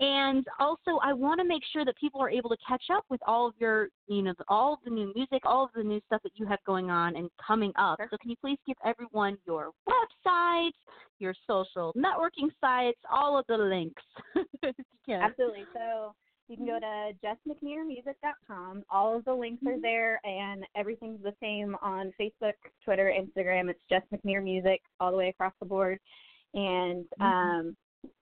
And 0.00 0.46
also, 0.60 0.98
I 1.02 1.14
want 1.14 1.40
to 1.40 1.46
make 1.46 1.62
sure 1.72 1.86
that 1.86 1.96
people 1.96 2.20
are 2.20 2.28
able 2.28 2.50
to 2.50 2.56
catch 2.68 2.84
up 2.92 3.04
with 3.08 3.20
all 3.26 3.48
of 3.48 3.54
your, 3.58 3.88
you 4.08 4.20
know, 4.20 4.34
all 4.48 4.74
of 4.74 4.80
the 4.84 4.90
new 4.90 5.10
music, 5.14 5.40
all 5.44 5.64
of 5.64 5.70
the 5.74 5.82
new 5.82 6.00
stuff 6.06 6.22
that 6.22 6.32
you 6.34 6.44
have 6.44 6.58
going 6.66 6.90
on 6.90 7.16
and 7.16 7.30
coming 7.44 7.72
up. 7.76 7.98
Sure. 7.98 8.08
So, 8.10 8.18
can 8.20 8.28
you 8.28 8.36
please 8.42 8.58
give 8.66 8.76
everyone 8.84 9.38
your 9.46 9.70
website, 9.88 10.72
your 11.18 11.34
social 11.46 11.94
networking 11.96 12.50
sites, 12.60 13.00
all 13.10 13.38
of 13.38 13.46
the 13.48 13.56
links? 13.56 14.02
if 14.62 14.76
you 14.76 14.84
can. 15.06 15.22
Absolutely. 15.22 15.64
So 15.72 16.14
you 16.48 16.56
can 16.56 16.66
go 16.66 16.78
to 16.78 17.12
jessmcnearmusic.com. 17.24 18.84
All 18.90 19.16
of 19.16 19.24
the 19.24 19.34
links 19.34 19.62
are 19.66 19.80
there, 19.80 20.20
and 20.24 20.64
everything's 20.76 21.22
the 21.22 21.34
same 21.40 21.76
on 21.80 22.12
Facebook, 22.20 22.54
Twitter, 22.84 23.12
Instagram. 23.12 23.70
It's 23.70 23.80
Jess 23.88 24.02
McNear 24.12 24.42
Music 24.42 24.82
all 25.00 25.10
the 25.10 25.16
way 25.16 25.28
across 25.28 25.54
the 25.60 25.66
board. 25.66 25.98
And 26.52 27.06
um, 27.20 27.76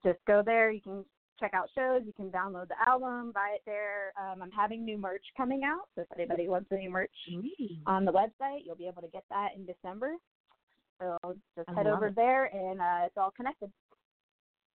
just 0.05 0.19
go 0.25 0.41
there. 0.43 0.71
You 0.71 0.81
can 0.81 1.05
check 1.39 1.53
out 1.53 1.69
shows. 1.75 2.01
You 2.05 2.13
can 2.13 2.29
download 2.29 2.69
the 2.69 2.75
album, 2.87 3.31
buy 3.33 3.55
it 3.55 3.61
there. 3.65 4.13
Um, 4.19 4.41
I'm 4.41 4.51
having 4.51 4.85
new 4.85 4.97
merch 4.97 5.25
coming 5.35 5.63
out. 5.65 5.89
So 5.95 6.01
if 6.01 6.07
anybody 6.17 6.47
wants 6.47 6.69
any 6.71 6.87
merch 6.87 7.11
on 7.85 8.05
the 8.05 8.11
website, 8.11 8.61
you'll 8.65 8.77
be 8.77 8.87
able 8.87 9.01
to 9.01 9.09
get 9.09 9.23
that 9.29 9.49
in 9.55 9.65
December. 9.65 10.13
So 10.99 11.17
just 11.57 11.69
I 11.69 11.73
head 11.73 11.87
over 11.87 12.07
it. 12.07 12.15
there, 12.15 12.45
and 12.45 12.79
uh, 12.79 13.05
it's 13.05 13.17
all 13.17 13.31
connected. 13.35 13.71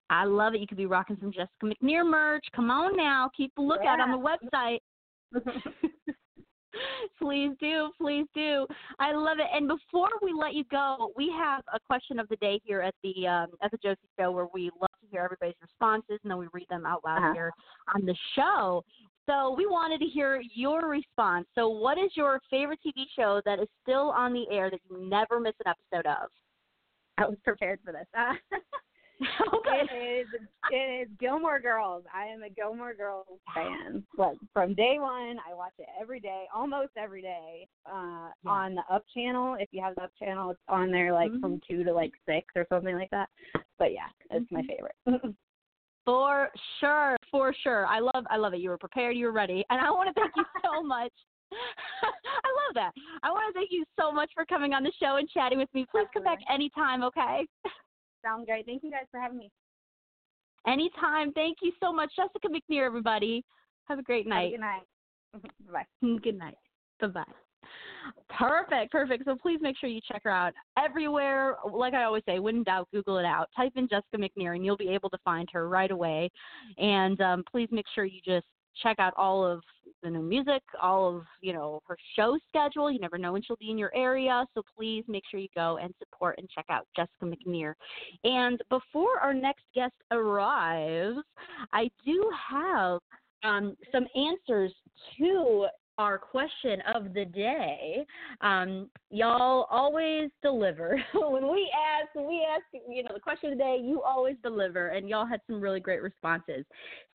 I 0.10 0.24
love 0.26 0.56
it. 0.56 0.62
You 0.62 0.68
could 0.68 0.78
be 0.78 0.86
rocking 0.86 1.18
some 1.20 1.32
Jessica 1.32 1.52
McNear 1.64 2.06
merch. 2.10 2.46
Come 2.56 2.72
on 2.72 2.96
now. 2.96 3.30
Keep 3.36 3.54
a 3.58 3.62
lookout 3.62 4.00
on 4.00 4.12
the 4.12 4.18
website. 4.54 4.80
please 7.20 7.52
do. 7.60 7.90
Please 8.00 8.26
do. 8.34 8.68
I 9.00 9.14
love 9.14 9.38
it. 9.40 9.48
And 9.54 9.68
before 9.68 10.10
we 10.22 10.32
let 10.34 10.54
you 10.54 10.64
go, 10.72 11.12
we 11.16 11.34
have 11.38 11.64
a 11.74 11.80
question 11.80 12.20
of 12.20 12.28
the 12.30 12.36
day 12.38 12.60
here 12.64 12.82
at 12.82 12.94
the 13.04 13.28
um, 13.28 13.48
at 13.62 13.72
the 13.72 13.78
Josie 13.78 13.98
Show 14.20 14.32
where 14.32 14.48
we 14.54 14.72
love 14.80 14.90
to 15.02 15.08
hear 15.12 15.22
everybody's 15.22 15.56
responses 15.62 16.20
and 16.24 16.32
then 16.32 16.38
we 16.38 16.48
read 16.54 16.68
them 16.70 16.86
out 16.86 17.02
loud 17.06 17.18
Uh-huh. 17.18 17.34
here 17.34 17.52
on 17.94 18.06
the 18.06 18.16
show. 18.36 18.84
So 19.30 19.54
we 19.58 19.66
wanted 19.66 20.00
to 20.00 20.06
hear 20.06 20.42
your 20.56 20.88
response. 20.88 21.48
So 21.54 21.68
what 21.68 21.98
is 21.98 22.12
your 22.16 22.40
favorite 22.50 22.80
TV 22.86 23.04
show 23.14 23.42
that 23.46 23.60
is 23.60 23.68
still 23.84 24.12
on 24.12 24.32
the 24.34 24.46
air 24.50 24.70
that 24.70 24.80
you 24.90 25.06
never 25.10 25.40
miss 25.40 25.54
an 25.66 25.74
episode 25.92 26.10
of? 26.10 26.30
I 27.18 27.26
was 27.28 27.38
prepared 27.44 27.80
for 27.84 27.92
this. 27.92 28.06
okay. 29.54 29.82
It 29.92 30.22
is 30.22 30.28
it 30.72 31.02
is 31.02 31.08
Gilmore 31.20 31.60
Girls. 31.60 32.04
I 32.14 32.26
am 32.26 32.44
a 32.44 32.50
Gilmore 32.50 32.94
Girls 32.94 33.26
fan. 33.54 34.04
Like 34.18 34.38
from 34.54 34.74
day 34.76 34.98
one, 35.00 35.38
I 35.50 35.54
watch 35.54 35.74
it 35.80 35.88
every 36.00 36.20
day, 36.20 36.46
almost 36.54 36.92
every 36.98 37.22
day. 37.22 37.68
Uh 37.86 38.30
Yeah. 38.44 38.52
on 38.52 38.76
the 38.76 38.84
Up 38.94 39.04
channel. 39.14 39.56
If 39.60 39.70
you 39.72 39.82
have 39.82 39.96
the 39.96 40.04
Up 40.04 40.12
channel, 40.20 40.52
it's 40.52 40.60
on 40.70 40.92
there 40.92 41.14
like 41.14 41.32
Mm-hmm. 41.32 41.40
from 41.42 41.62
two 41.68 41.84
to 41.84 41.94
like 41.94 42.12
six 42.26 42.46
or 42.56 42.66
something 42.70 42.96
like 42.96 43.10
that. 43.12 43.30
But 43.80 43.94
yeah, 43.94 44.08
it's 44.32 44.50
my 44.52 44.62
Mm-hmm. 44.62 44.68
favorite. 45.12 45.36
For 46.06 46.50
sure, 46.80 47.18
for 47.30 47.54
sure. 47.64 47.86
I 47.86 48.00
love 48.00 48.24
I 48.30 48.38
love 48.38 48.54
it. 48.54 48.62
You 48.62 48.70
were 48.70 48.78
prepared, 48.78 49.18
you 49.18 49.26
were 49.26 49.34
ready. 49.34 49.66
And 49.70 49.82
I 49.82 49.92
want 49.92 50.08
to 50.08 50.14
thank 50.14 50.32
you 50.38 50.46
so 50.64 50.82
much. 50.82 51.12
I 51.52 52.50
love 52.66 52.76
that. 52.76 52.92
I 53.24 53.32
want 53.32 53.54
to 53.54 53.60
thank 53.60 53.72
you 53.72 53.84
so 54.00 54.10
much 54.10 54.32
for 54.34 54.46
coming 54.46 54.72
on 54.74 54.84
the 54.84 54.92
show 55.02 55.18
and 55.18 55.28
chatting 55.30 55.58
with 55.58 55.68
me. 55.74 55.86
Please 55.92 56.08
come 56.14 56.24
back 56.24 56.40
anytime, 56.50 57.04
okay? 57.04 57.46
Sounds 58.24 58.46
great. 58.46 58.66
Thank 58.66 58.84
you 58.84 58.92
guys 58.92 59.06
for 59.12 59.20
having 59.20 59.38
me. 59.38 59.52
Anytime. 60.68 61.32
Thank 61.34 61.58
you 61.62 61.72
so 61.82 61.94
much. 61.94 62.12
Jessica 62.16 62.48
McNear, 62.48 62.86
everybody. 62.86 63.44
Have 63.86 64.00
a 64.00 64.04
great 64.04 64.26
Have 64.28 64.38
a 64.38 64.42
night. 64.42 64.52
good 64.52 64.60
night. 64.60 64.82
Bye. 65.72 65.86
Good 66.24 66.38
night. 66.38 66.56
Bye 67.00 67.08
bye. 67.08 67.24
Perfect, 68.30 68.92
perfect. 68.92 69.26
So 69.26 69.36
please 69.36 69.60
make 69.62 69.78
sure 69.78 69.90
you 69.90 70.00
check 70.10 70.22
her 70.24 70.32
out 70.32 70.54
everywhere. 70.78 71.58
Like 71.72 71.94
I 71.94 72.04
always 72.04 72.24
say, 72.26 72.40
when 72.40 72.58
in 72.58 72.64
doubt, 72.64 72.88
Google 72.94 73.18
it 73.18 73.26
out. 73.26 73.50
Type 73.56 73.74
in 73.76 73.88
Jessica 73.88 74.18
McNear 74.18 74.56
and 74.56 74.66
you'll 74.66 74.78
be 74.78 74.90
able 74.90 75.10
to 75.10 75.18
find 75.24 75.48
her 75.52 75.68
right 75.68 75.92
away. 75.92 76.30
And 76.78 77.20
um, 77.22 77.44
please 77.50 77.68
make 77.72 77.86
sure 77.94 78.06
you 78.06 78.22
just 78.26 78.46
check 78.82 78.98
out 79.00 79.14
all 79.18 79.46
of 79.46 79.62
the 80.04 80.10
new 80.10 80.22
music, 80.22 80.62
all 80.82 81.18
of 81.18 81.24
you 81.42 81.54
know 81.54 81.82
her 81.88 81.98
show 82.16 82.38
schedule. 82.48 82.92
You 82.92 83.00
never 83.00 83.18
know 83.18 83.34
when 83.34 83.42
she'll 83.42 83.58
be 83.58 83.72
in 83.72 83.78
your 83.78 83.94
area, 83.96 84.46
so 84.54 84.62
please 84.78 85.04
make 85.08 85.24
sure 85.30 85.40
you 85.40 85.48
go 85.56 85.78
and 85.82 85.94
support 86.00 86.36
and 86.38 86.50
check 86.50 86.66
out 86.70 86.88
Jessica 86.96 87.26
McNear. 87.26 87.74
And 88.24 88.62
before 88.70 89.20
our 89.20 89.34
next 89.34 89.64
guest 89.74 89.96
arrives, 90.12 91.18
I 91.74 91.90
do 92.06 92.32
have 92.50 93.00
um, 93.44 93.76
some 93.92 94.08
answers 94.16 94.74
to 95.18 95.68
our 95.98 96.18
question 96.18 96.82
of 96.94 97.14
the 97.14 97.26
day. 97.26 98.06
Um, 98.42 98.90
y'all 99.10 99.68
always 99.70 100.30
deliver. 100.42 101.02
when 101.14 101.52
we 101.52 101.72
ask, 101.74 102.14
when 102.14 102.28
we 102.28 102.46
ask, 102.50 102.64
you 102.88 103.04
know, 103.04 103.12
the 103.14 103.20
question 103.20 103.52
of 103.52 103.58
the 103.58 103.64
day, 103.64 103.80
you 103.84 104.02
always 104.02 104.36
deliver, 104.44 104.90
and 104.90 105.10
y'all 105.10 105.26
had 105.26 105.42
some 105.48 105.60
really 105.60 105.80
great 105.80 106.02
responses. 106.02 106.66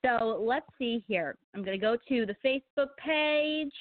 So 0.05 0.43
let's 0.45 0.67
see 0.79 1.05
here. 1.07 1.37
I'm 1.55 1.63
going 1.63 1.79
to 1.79 1.81
go 1.81 1.97
to 2.09 2.27
the 2.27 2.37
Facebook 2.45 2.89
page 3.05 3.73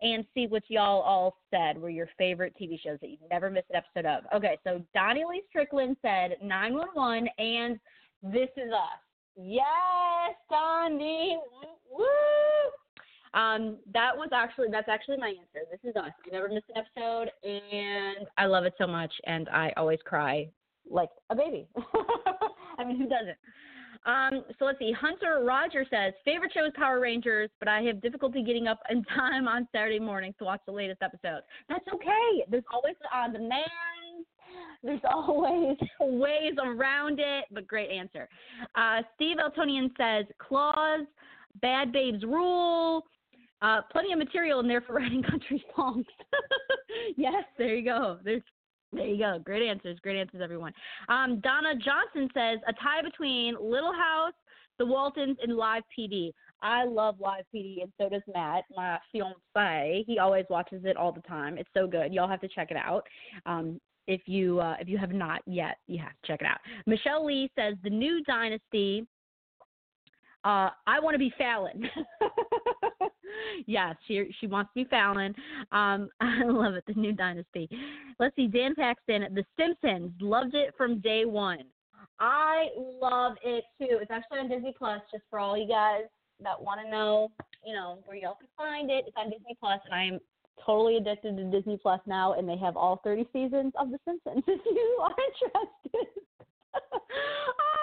and 0.00 0.24
see 0.32 0.46
what 0.46 0.62
y'all 0.68 1.00
all 1.00 1.38
said 1.50 1.76
were 1.76 1.90
your 1.90 2.08
favorite 2.16 2.54
TV 2.60 2.80
shows 2.80 2.98
that 3.00 3.10
you 3.10 3.16
never 3.30 3.50
missed 3.50 3.66
an 3.70 3.76
episode 3.76 4.08
of. 4.08 4.24
Okay, 4.34 4.56
so 4.62 4.80
Donnie 4.94 5.24
Lee 5.28 5.42
Strickland 5.48 5.96
said 6.02 6.36
911 6.42 7.28
and 7.38 7.80
This 8.22 8.48
Is 8.56 8.72
Us. 8.72 9.00
Yes, 9.36 10.34
Donnie. 10.50 11.38
Woo! 11.90 12.04
Um, 13.34 13.78
that 13.92 14.16
was 14.16 14.30
actually 14.32 14.68
that's 14.70 14.88
actually 14.88 15.18
my 15.18 15.28
answer. 15.28 15.66
This 15.70 15.80
is 15.90 15.96
us. 15.96 16.12
I 16.26 16.30
never 16.32 16.48
miss 16.48 16.62
an 16.74 16.82
episode, 16.82 17.30
and 17.44 18.26
I 18.36 18.46
love 18.46 18.64
it 18.64 18.74
so 18.78 18.86
much, 18.86 19.12
and 19.24 19.48
I 19.48 19.72
always 19.76 19.98
cry 20.04 20.48
like 20.90 21.10
a 21.30 21.36
baby. 21.36 21.68
I 22.78 22.84
mean, 22.84 22.96
who 22.98 23.08
doesn't? 23.08 23.36
Um, 24.06 24.44
so 24.58 24.64
let's 24.64 24.78
see. 24.78 24.92
Hunter 24.92 25.42
Roger 25.44 25.84
says 25.90 26.14
favorite 26.24 26.52
show 26.54 26.64
is 26.64 26.72
Power 26.76 27.00
Rangers, 27.00 27.50
but 27.58 27.68
I 27.68 27.82
have 27.82 28.00
difficulty 28.00 28.42
getting 28.42 28.66
up 28.66 28.80
in 28.90 29.02
time 29.16 29.48
on 29.48 29.68
Saturday 29.72 29.98
mornings 29.98 30.34
to 30.38 30.44
watch 30.44 30.60
the 30.66 30.72
latest 30.72 31.02
episode. 31.02 31.42
That's 31.68 31.84
okay. 31.92 32.44
There's 32.48 32.64
always 32.72 32.94
on 33.12 33.32
demand. 33.32 33.62
There's 34.82 35.00
always 35.10 35.76
ways 36.00 36.54
around 36.62 37.18
it, 37.20 37.44
but 37.50 37.66
great 37.66 37.90
answer. 37.90 38.28
Uh, 38.74 39.02
Steve 39.14 39.36
Eltonian 39.38 39.90
says 39.96 40.26
Claws, 40.38 41.06
Bad 41.60 41.92
Babes 41.92 42.22
Rule. 42.22 43.04
Uh, 43.60 43.80
plenty 43.90 44.12
of 44.12 44.18
material 44.18 44.60
in 44.60 44.68
there 44.68 44.80
for 44.80 44.92
writing 44.94 45.22
country 45.22 45.64
songs. 45.74 46.06
yes, 47.16 47.44
there 47.56 47.74
you 47.74 47.84
go. 47.84 48.18
There's 48.24 48.42
there 48.92 49.06
you 49.06 49.18
go. 49.18 49.38
Great 49.44 49.68
answers. 49.68 49.98
Great 50.02 50.18
answers, 50.18 50.40
everyone. 50.42 50.72
Um, 51.10 51.40
Donna 51.40 51.74
Johnson 51.74 52.30
says 52.32 52.58
a 52.66 52.72
tie 52.72 53.02
between 53.02 53.54
Little 53.60 53.92
House, 53.92 54.32
The 54.78 54.86
Waltons, 54.86 55.36
and 55.42 55.56
Live 55.56 55.82
PD. 55.96 56.32
I 56.62 56.84
love 56.84 57.20
live 57.20 57.44
PD, 57.54 57.82
and 57.82 57.92
so 58.00 58.08
does 58.08 58.22
Matt, 58.32 58.64
my 58.74 58.98
fiance. 59.12 60.04
He 60.06 60.18
always 60.18 60.44
watches 60.50 60.82
it 60.84 60.96
all 60.96 61.12
the 61.12 61.20
time. 61.20 61.56
It's 61.58 61.68
so 61.74 61.86
good. 61.86 62.12
Y'all 62.12 62.28
have 62.28 62.40
to 62.40 62.48
check 62.48 62.70
it 62.70 62.76
out. 62.76 63.06
Um, 63.46 63.80
if 64.06 64.22
you 64.26 64.58
uh, 64.58 64.76
if 64.80 64.88
you 64.88 64.98
have 64.98 65.12
not 65.12 65.42
yet, 65.46 65.76
you 65.86 65.98
have 65.98 66.10
to 66.10 66.26
check 66.26 66.40
it 66.40 66.46
out. 66.46 66.58
Michelle 66.86 67.24
Lee 67.24 67.50
says 67.56 67.74
the 67.84 67.90
new 67.90 68.22
dynasty. 68.24 69.06
Uh, 70.44 70.70
I 70.86 70.98
want 71.00 71.14
to 71.14 71.18
be 71.18 71.32
Fallon. 71.36 71.88
yes, 73.66 73.96
she 74.06 74.34
she 74.40 74.46
wants 74.46 74.70
to 74.74 74.84
be 74.84 74.88
Fallon. 74.88 75.34
Um, 75.72 76.08
I 76.20 76.44
love 76.44 76.74
it. 76.74 76.84
The 76.86 76.94
new 76.94 77.12
dynasty. 77.12 77.68
Let's 78.18 78.34
see. 78.36 78.46
Dan 78.46 78.74
Paxton, 78.74 79.26
The 79.34 79.44
Simpsons, 79.58 80.12
loved 80.20 80.54
it 80.54 80.74
from 80.76 81.00
day 81.00 81.24
one. 81.24 81.64
I 82.20 82.68
love 82.76 83.36
it 83.44 83.64
too. 83.78 83.98
It's 84.00 84.10
actually 84.10 84.40
on 84.40 84.48
Disney 84.48 84.74
Plus, 84.76 85.00
just 85.12 85.24
for 85.30 85.38
all 85.38 85.56
you 85.56 85.68
guys 85.68 86.02
that 86.42 86.60
want 86.60 86.80
to 86.84 86.90
know, 86.90 87.30
you 87.64 87.74
know, 87.74 87.98
where 88.04 88.16
y'all 88.16 88.36
can 88.36 88.48
find 88.56 88.90
it. 88.90 89.04
It's 89.06 89.16
on 89.16 89.30
Disney 89.30 89.56
Plus, 89.60 89.80
and 89.84 89.94
I 89.94 90.04
am 90.04 90.20
totally 90.64 90.96
addicted 90.96 91.36
to 91.36 91.44
Disney 91.44 91.78
Plus 91.80 92.00
now, 92.06 92.34
and 92.34 92.48
they 92.48 92.56
have 92.56 92.76
all 92.76 93.00
30 93.04 93.26
seasons 93.32 93.72
of 93.78 93.90
The 93.90 93.98
Simpsons. 94.04 94.42
If 94.48 94.60
you 94.64 94.98
are 95.00 95.14
interested. 95.94 96.22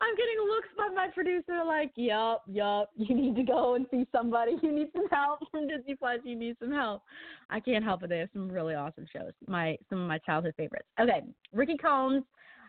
I'm 0.00 0.16
getting 0.16 0.36
looks 0.48 0.68
by 0.76 0.88
my 0.94 1.08
producer 1.12 1.62
like, 1.66 1.92
yup, 1.96 2.42
yup, 2.46 2.90
you 2.96 3.14
need 3.14 3.36
to 3.36 3.42
go 3.42 3.74
and 3.74 3.86
see 3.90 4.06
somebody. 4.12 4.56
You 4.62 4.72
need 4.72 4.88
some 4.94 5.08
help 5.08 5.40
from 5.50 5.68
Disney 5.68 5.94
Plus. 5.94 6.20
You 6.24 6.36
need 6.36 6.56
some 6.60 6.72
help. 6.72 7.02
I 7.50 7.60
can't 7.60 7.84
help 7.84 8.02
it. 8.02 8.08
They 8.08 8.18
have 8.18 8.28
some 8.32 8.50
really 8.50 8.74
awesome 8.74 9.06
shows. 9.12 9.32
My 9.46 9.76
some 9.90 10.00
of 10.00 10.08
my 10.08 10.18
childhood 10.18 10.54
favorites. 10.56 10.86
Okay, 11.00 11.22
Ricky 11.52 11.76
Combs. 11.76 12.22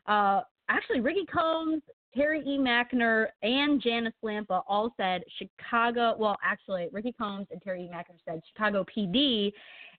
Uh, 0.07 0.41
actually, 0.69 0.99
Ricky 0.99 1.25
Combs, 1.25 1.81
Terry 2.15 2.41
E. 2.41 2.57
McInerney, 2.57 3.27
and 3.41 3.81
Janice 3.81 4.13
Lampa 4.21 4.61
all 4.67 4.93
said 4.97 5.23
Chicago. 5.37 6.15
Well, 6.17 6.37
actually, 6.43 6.87
Ricky 6.91 7.11
Combs 7.11 7.47
and 7.51 7.61
Terry 7.61 7.83
E. 7.83 7.91
McInerney 7.93 8.19
said 8.25 8.41
Chicago 8.51 8.85
PD, 8.95 9.51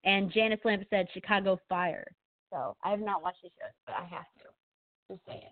and 0.05 0.33
Janice 0.33 0.61
Lampa 0.65 0.85
said 0.91 1.07
Chicago 1.15 1.59
Fire. 1.69 2.07
So 2.51 2.77
I 2.85 2.91
have 2.91 3.01
not 3.01 3.23
watched 3.23 3.43
these 3.43 3.53
shows, 3.59 3.73
but 3.87 3.97
I 3.97 4.05
have 4.05 4.27
to. 4.39 5.15
Just 5.15 5.21
saying. 5.27 5.43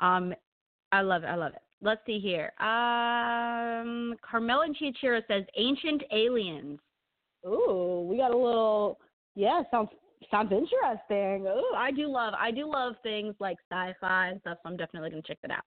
Um, 0.00 0.34
I 0.92 1.00
love 1.00 1.24
it. 1.24 1.26
I 1.26 1.34
love 1.34 1.52
it. 1.52 1.62
Let's 1.82 2.00
see 2.06 2.18
here. 2.18 2.52
Um, 2.58 4.16
Carmela 4.28 4.64
and 4.64 4.76
Chiachira 4.76 5.22
says 5.28 5.44
Ancient 5.56 6.02
Aliens. 6.12 6.78
Ooh, 7.46 8.06
we 8.08 8.16
got 8.16 8.32
a 8.32 8.36
little. 8.36 8.98
Yeah, 9.34 9.62
sounds 9.70 9.90
sounds 10.30 10.50
interesting. 10.52 11.46
Ooh, 11.46 11.74
I 11.76 11.90
do 11.92 12.08
love 12.08 12.34
I 12.38 12.50
do 12.50 12.70
love 12.70 12.94
things 13.02 13.34
like 13.38 13.58
sci-fi 13.70 14.28
and 14.28 14.40
stuff. 14.40 14.58
So 14.62 14.70
I'm 14.70 14.76
definitely 14.76 15.10
gonna 15.10 15.22
check 15.22 15.38
that 15.42 15.50
out. 15.50 15.64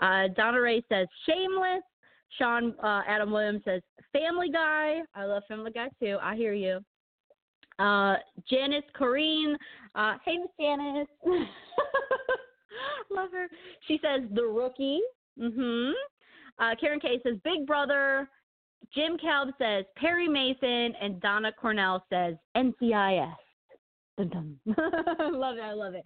Uh, 0.00 0.28
Donna 0.34 0.60
Ray 0.60 0.82
says 0.88 1.06
Shameless. 1.26 1.82
Sean 2.38 2.74
uh, 2.82 3.02
Adam 3.06 3.30
Williams 3.30 3.62
says 3.64 3.82
Family 4.12 4.50
Guy. 4.50 5.02
I 5.14 5.24
love 5.24 5.42
Family 5.46 5.70
Guy 5.70 5.88
too. 6.00 6.18
I 6.20 6.34
hear 6.34 6.52
you. 6.52 6.80
Uh, 7.78 8.16
Janice 8.48 8.84
Corrine. 8.98 9.54
Uh, 9.94 10.14
hey, 10.24 10.38
Miss 10.38 10.50
Janice. 10.58 11.08
love 13.10 13.30
her. 13.32 13.48
She 13.86 14.00
says 14.02 14.28
The 14.32 14.44
Rookie. 14.44 15.00
Mhm. 15.38 15.92
Uh, 16.58 16.74
Karen 16.80 17.00
K 17.00 17.20
says 17.22 17.36
Big 17.44 17.66
Brother. 17.66 18.28
Jim 18.94 19.16
Calb 19.18 19.48
says 19.58 19.84
Perry 19.96 20.28
Mason, 20.28 20.94
and 21.00 21.20
Donna 21.20 21.50
Cornell 21.52 22.04
says 22.10 22.36
NCIS. 22.56 23.34
Dun, 24.16 24.28
dun. 24.28 24.58
love 25.32 25.56
it. 25.56 25.62
I 25.62 25.72
love 25.72 25.94
it. 25.94 26.04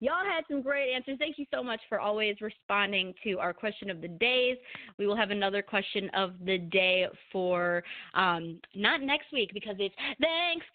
Y'all 0.00 0.24
had 0.24 0.44
some 0.48 0.62
great 0.62 0.94
answers. 0.94 1.18
Thank 1.18 1.38
you 1.38 1.44
so 1.52 1.62
much 1.62 1.80
for 1.88 2.00
always 2.00 2.40
responding 2.40 3.12
to 3.24 3.38
our 3.38 3.52
question 3.52 3.90
of 3.90 4.00
the 4.00 4.08
days. 4.08 4.56
We 4.98 5.06
will 5.06 5.16
have 5.16 5.30
another 5.30 5.60
question 5.60 6.08
of 6.14 6.32
the 6.42 6.56
day 6.56 7.06
for 7.30 7.82
um, 8.14 8.60
not 8.74 9.02
next 9.02 9.26
week 9.32 9.50
because 9.52 9.76
it's 9.78 9.94
Thanksgiving, 10.20 10.70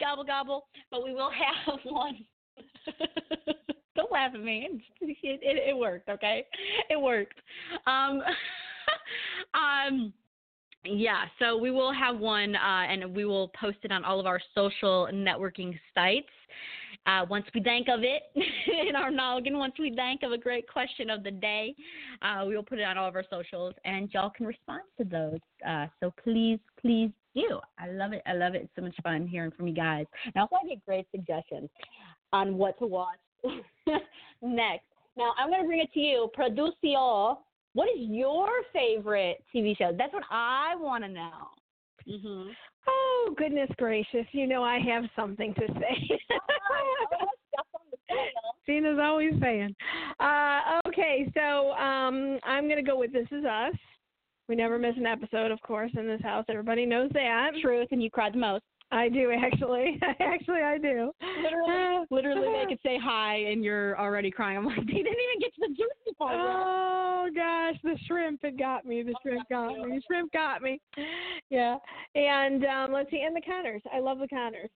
gobble 0.00 0.24
gobble, 0.24 0.66
but 0.90 1.04
we 1.04 1.12
will 1.12 1.30
have 1.66 1.78
one. 1.84 2.24
Don't 3.98 4.12
laugh 4.12 4.30
at 4.32 4.40
me. 4.40 4.80
It, 5.00 5.16
it, 5.24 5.70
it 5.70 5.76
worked, 5.76 6.08
okay? 6.08 6.46
It 6.88 7.00
worked. 7.00 7.34
Um, 7.88 8.22
um, 9.54 10.12
yeah, 10.84 11.24
so 11.40 11.56
we 11.56 11.72
will 11.72 11.92
have 11.92 12.16
one, 12.16 12.54
uh, 12.54 12.86
and 12.88 13.12
we 13.12 13.24
will 13.24 13.48
post 13.60 13.78
it 13.82 13.90
on 13.90 14.04
all 14.04 14.20
of 14.20 14.26
our 14.26 14.40
social 14.54 15.08
networking 15.12 15.76
sites. 15.96 16.28
Uh, 17.06 17.26
once 17.28 17.44
we 17.52 17.60
think 17.60 17.88
of 17.88 18.04
it 18.04 18.22
in 18.88 18.94
our 18.94 19.10
noggin, 19.10 19.58
once 19.58 19.74
we 19.80 19.92
think 19.92 20.22
of 20.22 20.30
a 20.30 20.38
great 20.38 20.68
question 20.68 21.10
of 21.10 21.24
the 21.24 21.32
day, 21.32 21.74
uh, 22.22 22.44
we 22.46 22.54
will 22.54 22.62
put 22.62 22.78
it 22.78 22.84
on 22.84 22.96
all 22.96 23.08
of 23.08 23.16
our 23.16 23.24
socials, 23.28 23.74
and 23.84 24.08
y'all 24.14 24.30
can 24.30 24.46
respond 24.46 24.82
to 24.96 25.02
those. 25.02 25.40
Uh, 25.68 25.86
so 25.98 26.14
please, 26.22 26.60
please 26.80 27.10
do. 27.34 27.58
I 27.80 27.88
love 27.88 28.12
it. 28.12 28.22
I 28.26 28.34
love 28.34 28.54
it. 28.54 28.62
It's 28.62 28.72
so 28.76 28.82
much 28.82 28.94
fun 29.02 29.26
hearing 29.26 29.50
from 29.50 29.66
you 29.66 29.74
guys. 29.74 30.06
And 30.24 30.36
also, 30.36 30.54
get 30.68 30.86
great 30.86 31.06
suggestions 31.10 31.68
on 32.32 32.56
what 32.56 32.78
to 32.78 32.86
watch 32.86 33.18
next. 34.42 34.84
Now, 35.16 35.32
I'm 35.38 35.48
going 35.48 35.62
to 35.62 35.66
bring 35.66 35.80
it 35.80 35.92
to 35.94 36.00
you, 36.00 36.30
Producio. 36.36 37.38
What 37.74 37.88
is 37.88 38.08
your 38.08 38.48
favorite 38.72 39.42
TV 39.54 39.76
show? 39.76 39.92
That's 39.96 40.12
what 40.12 40.24
I 40.30 40.74
want 40.76 41.04
to 41.04 41.10
know. 41.10 41.30
Mm-hmm. 42.08 42.50
Oh, 42.88 43.34
goodness 43.36 43.68
gracious. 43.76 44.26
You 44.32 44.46
know 44.46 44.62
I 44.62 44.78
have 44.78 45.04
something 45.14 45.54
to 45.54 45.66
say. 45.66 46.18
Tina's 48.66 48.98
always 49.00 49.34
saying. 49.40 49.74
Uh, 50.20 50.80
okay, 50.86 51.30
so 51.34 51.72
um, 51.72 52.38
I'm 52.44 52.64
going 52.64 52.76
to 52.76 52.82
go 52.82 52.98
with 52.98 53.12
This 53.12 53.26
Is 53.30 53.44
Us. 53.44 53.74
We 54.48 54.56
never 54.56 54.78
miss 54.78 54.94
an 54.96 55.06
episode, 55.06 55.50
of 55.50 55.60
course, 55.60 55.90
in 55.96 56.06
this 56.06 56.22
house. 56.22 56.46
Everybody 56.48 56.86
knows 56.86 57.10
that. 57.12 57.50
Truth, 57.60 57.88
and 57.90 58.02
you 58.02 58.10
cried 58.10 58.32
the 58.32 58.38
most. 58.38 58.64
I 58.90 59.08
do 59.08 59.30
actually. 59.32 60.00
actually, 60.20 60.62
I 60.62 60.78
do. 60.78 61.12
Literally, 61.42 62.06
literally, 62.10 62.48
they 62.52 62.66
could 62.68 62.80
say 62.84 62.98
hi, 63.02 63.36
and 63.36 63.62
you're 63.62 63.98
already 63.98 64.30
crying. 64.30 64.58
I'm 64.58 64.64
like, 64.66 64.76
they 64.76 64.92
didn't 64.92 65.06
even 65.06 65.40
get 65.40 65.54
to 65.54 65.60
the 65.60 65.68
juicy 65.68 66.16
part. 66.16 66.36
Oh 66.38 67.28
gosh, 67.34 67.76
the 67.82 67.98
shrimp 68.06 68.40
had 68.42 68.58
got 68.58 68.86
me. 68.86 69.02
The 69.02 69.14
shrimp 69.22 69.48
got 69.48 69.72
me. 69.72 69.96
The 69.96 70.02
shrimp 70.06 70.32
got 70.32 70.62
me. 70.62 70.80
Yeah, 71.50 71.76
and 72.14 72.62
um, 72.66 72.92
let's 72.92 73.10
see, 73.10 73.22
and 73.26 73.34
the 73.34 73.40
Conners. 73.40 73.80
I 73.90 74.00
love 74.00 74.18
the 74.18 74.28
Conners. 74.28 74.68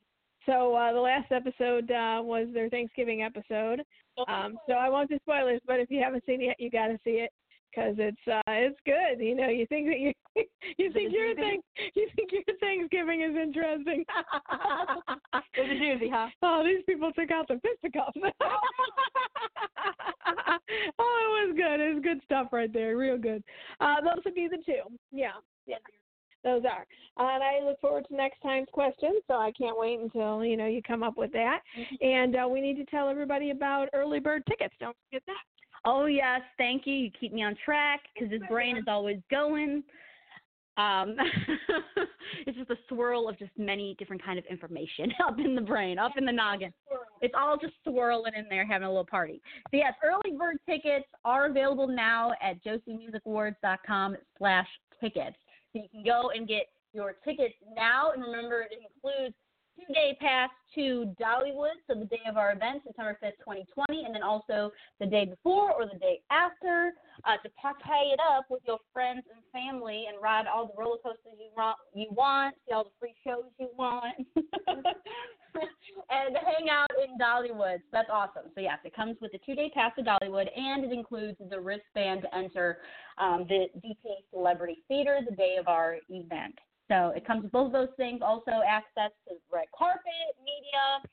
So 0.46 0.74
uh, 0.74 0.94
the 0.94 1.00
last 1.00 1.30
episode 1.30 1.90
uh, 1.90 2.22
was 2.22 2.48
their 2.54 2.70
Thanksgiving 2.70 3.22
episode. 3.22 3.82
Um, 4.26 4.58
so 4.66 4.72
I 4.72 4.88
won't 4.88 5.10
do 5.10 5.18
spoilers, 5.18 5.60
but 5.66 5.80
if 5.80 5.90
you 5.90 6.02
haven't 6.02 6.24
seen 6.24 6.40
it 6.40 6.46
yet, 6.46 6.56
you 6.58 6.70
got 6.70 6.86
to 6.86 6.98
see 7.04 7.20
it 7.20 7.30
because 7.72 7.94
it's 7.98 8.28
uh, 8.28 8.42
it's 8.48 8.78
good. 8.84 9.24
You 9.24 9.34
know, 9.34 9.48
you 9.48 9.66
think 9.66 9.88
that 9.88 9.98
you 9.98 10.12
you 10.78 10.92
think 10.92 11.12
your 11.12 11.34
thing 11.34 11.60
you 11.94 12.08
think 12.16 12.32
your 12.32 12.42
Thanksgiving 12.60 13.22
is 13.22 13.36
interesting. 13.36 14.04
It's 15.54 15.68
a 15.68 15.74
doozy, 15.74 16.10
huh? 16.10 16.28
Oh, 16.42 16.62
these 16.64 16.82
people 16.86 17.12
took 17.12 17.30
out 17.30 17.46
the 17.46 17.60
fisticuffs. 17.60 18.16
oh, 18.16 18.28
it 20.98 21.48
was 21.48 21.54
good. 21.56 21.80
It 21.80 21.94
was 21.94 22.02
good 22.02 22.20
stuff 22.24 22.48
right 22.52 22.72
there. 22.72 22.96
Real 22.96 23.18
good. 23.18 23.44
Uh, 23.80 23.96
those 24.00 24.24
would 24.24 24.34
be 24.34 24.48
the 24.48 24.56
two. 24.64 24.80
Yeah. 25.10 25.32
Yeah. 25.66 25.76
Those 26.42 26.62
are. 26.64 26.86
And 27.18 27.42
I 27.42 27.60
look 27.64 27.80
forward 27.80 28.06
to 28.08 28.16
next 28.16 28.40
time's 28.40 28.68
question, 28.72 29.20
so 29.26 29.34
I 29.34 29.52
can't 29.52 29.78
wait 29.78 30.00
until, 30.00 30.44
you 30.44 30.56
know, 30.56 30.66
you 30.66 30.82
come 30.82 31.02
up 31.02 31.16
with 31.16 31.32
that. 31.32 31.60
And 32.00 32.34
uh, 32.34 32.48
we 32.50 32.60
need 32.60 32.76
to 32.78 32.84
tell 32.86 33.08
everybody 33.08 33.50
about 33.50 33.88
early 33.92 34.20
bird 34.20 34.42
tickets. 34.48 34.74
Don't 34.80 34.96
forget 35.08 35.22
that. 35.26 35.34
Oh 35.84 36.06
yes, 36.06 36.40
thank 36.58 36.86
you. 36.86 36.94
You 36.94 37.10
keep 37.18 37.32
me 37.32 37.42
on 37.42 37.56
track 37.64 38.00
because 38.14 38.32
his 38.32 38.42
brain 38.48 38.76
is 38.76 38.84
always 38.86 39.18
going. 39.30 39.82
Um, 40.78 41.16
it's 42.46 42.56
just 42.56 42.70
a 42.70 42.76
swirl 42.88 43.28
of 43.28 43.38
just 43.38 43.50
many 43.58 43.94
different 43.98 44.24
kind 44.24 44.38
of 44.38 44.44
information 44.46 45.12
up 45.26 45.38
in 45.38 45.54
the 45.54 45.60
brain, 45.60 45.98
up 45.98 46.12
in 46.16 46.24
the 46.24 46.32
noggin. 46.32 46.72
It's 47.20 47.34
all 47.38 47.58
just 47.58 47.74
swirling 47.86 48.32
in 48.36 48.46
there, 48.48 48.66
having 48.66 48.86
a 48.86 48.90
little 48.90 49.04
party. 49.04 49.40
So 49.70 49.76
yes, 49.76 49.92
early 50.02 50.36
bird 50.36 50.56
tickets 50.66 51.06
are 51.24 51.46
available 51.46 51.86
now 51.86 52.32
at 52.40 52.62
josiemusicawards.com 52.64 54.16
slash 54.38 54.68
tickets. 55.00 55.36
So 55.72 55.82
you 55.82 55.88
can 55.90 56.04
go 56.04 56.30
and 56.34 56.48
get 56.48 56.66
your 56.94 57.16
tickets 57.24 57.54
now, 57.74 58.12
and 58.12 58.22
remember 58.22 58.62
it 58.62 58.72
includes 58.72 59.34
two 59.76 59.92
day 59.92 60.16
pass 60.20 60.50
to 60.74 61.14
Dollywood, 61.20 61.76
so 61.86 61.98
the 61.98 62.06
day 62.06 62.20
of 62.28 62.36
our 62.36 62.52
event, 62.52 62.82
September 62.84 63.18
5th, 63.22 63.38
2020, 63.40 64.04
and 64.04 64.14
then 64.14 64.22
also 64.22 64.72
the 65.00 65.06
day 65.06 65.26
before 65.26 65.72
or 65.72 65.86
the 65.86 65.98
day 65.98 66.20
after 66.30 66.92
uh, 67.24 67.36
to 67.42 67.50
party 67.60 68.12
it 68.12 68.20
up 68.20 68.46
with 68.48 68.62
your 68.66 68.78
friends 68.92 69.22
and 69.34 69.42
family 69.52 70.04
and 70.08 70.22
ride 70.22 70.46
all 70.46 70.66
the 70.66 70.80
roller 70.80 70.98
coasters 71.02 71.38
you 71.38 71.50
want, 71.56 71.76
you 71.94 72.06
want 72.10 72.54
see 72.66 72.74
all 72.74 72.84
the 72.84 72.90
free 72.98 73.14
shows 73.24 73.44
you 73.58 73.68
want, 73.76 74.14
and 74.36 76.36
hang 76.36 76.68
out 76.70 76.90
in 77.02 77.18
Dollywood. 77.18 77.78
So 77.78 77.88
that's 77.92 78.10
awesome. 78.10 78.50
So, 78.54 78.60
yes, 78.60 78.78
it 78.84 78.94
comes 78.94 79.16
with 79.20 79.32
a 79.34 79.38
two 79.44 79.54
day 79.54 79.70
pass 79.74 79.92
to 79.98 80.02
Dollywood, 80.02 80.48
and 80.56 80.84
it 80.84 80.92
includes 80.92 81.36
the 81.50 81.60
wristband 81.60 82.22
to 82.22 82.34
enter 82.34 82.78
um, 83.18 83.46
the 83.48 83.66
DP 83.78 83.96
Celebrity 84.32 84.82
Theater 84.88 85.20
the 85.28 85.36
day 85.36 85.56
of 85.58 85.68
our 85.68 85.96
event. 86.08 86.54
So 86.90 87.12
it 87.16 87.26
comes 87.26 87.44
with 87.44 87.52
both 87.52 87.66
of 87.66 87.72
those 87.72 87.94
things. 87.96 88.20
Also 88.22 88.60
access 88.66 89.10
to 89.28 89.34
red 89.52 89.66
carpet, 89.76 90.02
media, 90.44 91.10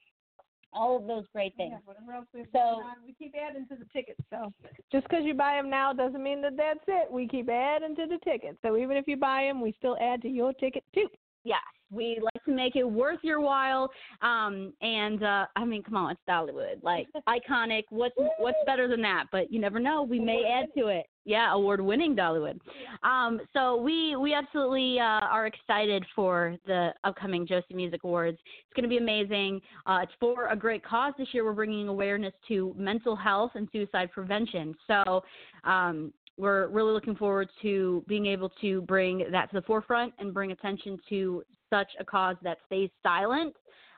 all 0.74 0.98
of 0.98 1.08
those 1.08 1.26
great 1.34 1.56
things. 1.56 1.72
Yeah, 1.74 1.80
whatever 1.86 2.14
else 2.14 2.28
we 2.34 2.46
So- 2.52 2.84
we 3.06 3.14
keep 3.14 3.36
adding 3.36 3.68
to 3.68 3.76
the 3.76 3.86
tickets. 3.86 4.22
So 4.30 4.54
just 4.92 5.08
because 5.08 5.26
you 5.26 5.34
buy 5.34 5.56
them 5.56 5.70
now 5.70 5.94
doesn't 5.94 6.22
mean 6.22 6.42
that 6.42 6.58
that's 6.58 6.84
it. 6.88 7.12
We 7.12 7.28
keep 7.28 7.50
adding 7.50 7.96
to 7.96 8.06
the 8.06 8.20
tickets. 8.20 8.58
So 8.62 8.78
even 8.78 8.98
if 8.98 9.08
you 9.08 9.18
buy 9.18 9.44
them, 9.44 9.62
we 9.62 9.72
still 9.74 9.98
add 10.00 10.22
to 10.24 10.30
your 10.30 10.54
ticket 10.54 10.84
too. 10.94 11.10
Yes, 11.44 11.62
we 11.92 12.20
like 12.22 12.44
to 12.46 12.52
make 12.52 12.76
it 12.76 12.84
worth 12.84 13.20
your 13.24 13.40
while. 13.40 13.90
Um, 14.22 14.74
and 14.82 15.24
uh, 15.24 15.46
I 15.56 15.66
mean, 15.66 15.84
come 15.84 15.96
on, 15.96 16.12
it's 16.12 16.22
Dollywood, 16.30 16.84
like 16.84 17.08
iconic. 17.28 17.84
What's 17.90 18.16
what's 18.38 18.58
better 18.66 18.88
than 18.88 19.02
that? 19.02 19.26
But 19.32 19.52
you 19.52 19.60
never 19.60 19.80
know. 19.80 20.04
We 20.04 20.20
may 20.20 20.44
add 20.44 20.70
to 20.78 20.88
it. 20.88 21.06
Yeah, 21.26 21.54
award-winning 21.54 22.16
Dollywood. 22.16 22.60
Um, 23.04 23.40
so 23.54 23.76
we 23.76 24.16
we 24.16 24.34
absolutely 24.34 25.00
uh, 25.00 25.04
are 25.04 25.46
excited 25.46 26.04
for 26.16 26.56
the 26.66 26.92
upcoming 27.04 27.46
Josie 27.46 27.76
Music 27.76 28.04
Awards. 28.04 28.38
It's 28.38 28.76
going 28.76 28.84
to 28.84 28.90
be 28.90 28.98
amazing. 28.98 29.62
Uh, 29.86 30.00
it's 30.04 30.12
for 30.20 30.48
a 30.48 30.56
great 30.56 30.84
cause 30.84 31.14
this 31.20 31.28
year. 31.32 31.46
We're 31.46 31.54
bringing 31.54 31.88
awareness 31.88 32.34
to 32.48 32.74
mental 32.78 33.16
health 33.16 33.52
and 33.56 33.68
suicide 33.72 34.12
prevention. 34.12 34.76
So 34.88 35.24
um, 35.66 36.14
we're 36.40 36.68
really 36.68 36.94
looking 36.94 37.16
forward 37.16 37.50
to 37.62 38.04
being 38.08 38.26
able 38.26 38.50
to 38.62 38.82
bring 38.84 39.26
that 39.30 39.50
to 39.52 39.58
the 39.58 39.62
forefront 39.64 40.14
and 40.20 40.34
bring 40.34 40.54
attention 40.54 40.98
to 41.10 41.44
such 41.70 41.90
a 42.00 42.06
cause 42.06 42.38
that 42.42 42.58
stays 42.66 42.90
silent. 43.04 43.54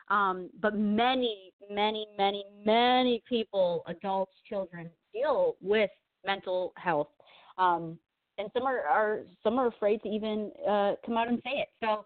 Um, 0.09 0.49
but 0.59 0.75
many, 0.75 1.53
many, 1.69 2.07
many, 2.17 2.43
many 2.65 3.21
people, 3.29 3.83
adults, 3.87 4.33
children, 4.49 4.89
deal 5.13 5.55
with 5.61 5.91
mental 6.25 6.73
health, 6.77 7.09
um, 7.57 7.97
and 8.37 8.49
some 8.53 8.63
are, 8.63 8.79
are 8.79 9.19
some 9.43 9.59
are 9.59 9.67
afraid 9.67 10.01
to 10.01 10.09
even 10.09 10.51
uh, 10.67 10.93
come 11.05 11.17
out 11.17 11.27
and 11.27 11.39
say 11.45 11.59
it. 11.59 11.67
So 11.81 12.05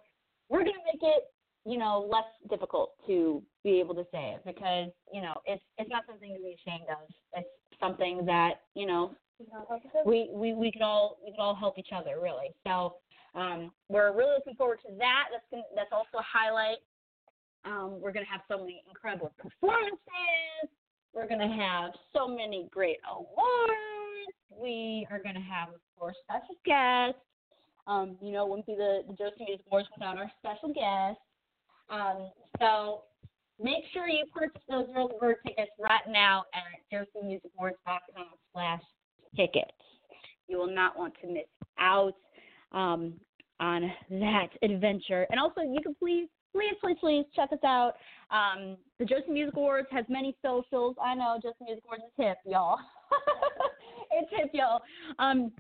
we're 0.49 0.63
going 0.63 0.73
to 0.73 0.91
make 0.93 1.01
it, 1.01 1.23
you 1.65 1.77
know, 1.77 2.07
less 2.11 2.25
difficult 2.49 2.91
to 3.07 3.41
be 3.63 3.79
able 3.79 3.95
to 3.95 4.03
say 4.11 4.35
it 4.35 4.41
because 4.45 4.89
you 5.13 5.21
know 5.21 5.33
it's 5.45 5.63
it's 5.77 5.89
not 5.89 6.03
something 6.07 6.31
to 6.31 6.39
be 6.39 6.57
ashamed 6.65 6.89
of. 6.89 6.97
It's 7.33 7.47
something 7.79 8.25
that 8.25 8.61
you 8.75 8.85
know 8.85 9.15
we 10.05 10.29
we 10.31 10.53
we 10.53 10.71
could 10.71 10.81
all 10.81 11.17
we 11.23 11.31
could 11.31 11.39
all 11.39 11.55
help 11.55 11.77
each 11.77 11.91
other 11.93 12.19
really. 12.21 12.53
So 12.65 12.95
um, 13.35 13.71
we're 13.89 14.15
really 14.15 14.35
looking 14.37 14.55
forward 14.55 14.79
to 14.87 14.95
that. 14.97 15.25
That's 15.31 15.43
gonna, 15.51 15.63
that's 15.75 15.91
also 15.91 16.19
a 16.19 16.25
highlight. 16.25 16.77
Um, 17.65 17.99
we're 17.99 18.13
gonna 18.13 18.29
have 18.31 18.41
so 18.47 18.57
many 18.59 18.81
incredible 18.87 19.33
performances. 19.37 20.69
We're 21.13 21.27
gonna 21.27 21.53
have 21.53 21.91
so 22.13 22.27
many 22.27 22.67
great 22.71 22.97
awards. 23.09 24.31
We 24.49 25.07
are 25.11 25.19
gonna 25.19 25.41
have, 25.41 25.69
of 25.69 25.81
course, 25.99 26.15
special 26.23 26.55
guests. 26.65 27.19
Um, 27.87 28.17
you 28.21 28.31
know, 28.31 28.45
it 28.45 28.49
wouldn't 28.49 28.67
be 28.67 28.75
the, 28.75 29.03
the 29.07 29.13
Josie 29.13 29.45
Music 29.45 29.65
Awards 29.67 29.87
without 29.95 30.17
our 30.17 30.31
special 30.39 30.73
guests. 30.73 31.21
Um, 31.89 32.31
so 32.59 33.03
make 33.61 33.83
sure 33.93 34.07
you 34.07 34.25
purchase 34.33 34.61
those 34.69 34.87
early 34.95 35.13
bird 35.19 35.35
tickets 35.45 35.71
right 35.79 36.01
now 36.09 36.45
at 36.53 36.63
josiemusicawards.com 36.91 38.25
slash 38.53 38.81
tickets. 39.35 39.71
You 40.47 40.57
will 40.57 40.73
not 40.73 40.97
want 40.97 41.13
to 41.21 41.27
miss 41.27 41.43
out 41.79 42.15
um, 42.71 43.13
on 43.59 43.91
that 44.09 44.49
adventure. 44.61 45.25
And 45.29 45.39
also, 45.39 45.61
you 45.61 45.79
can 45.81 45.95
please, 45.95 46.27
please, 46.53 46.75
please, 46.81 46.97
please 46.99 47.25
check 47.35 47.51
us 47.51 47.63
out. 47.63 47.93
Um, 48.31 48.77
the 48.99 49.05
Josie 49.05 49.31
Music 49.31 49.55
Awards 49.55 49.87
has 49.91 50.05
many 50.09 50.35
socials. 50.41 50.95
I 51.03 51.15
know 51.15 51.37
Josie 51.41 51.55
Music 51.61 51.83
Awards 51.85 52.03
is 52.03 52.11
hip, 52.17 52.37
y'all. 52.45 52.77
it's 54.11 54.29
hip, 54.31 54.51
y'all. 54.53 54.81
Um, 55.19 55.51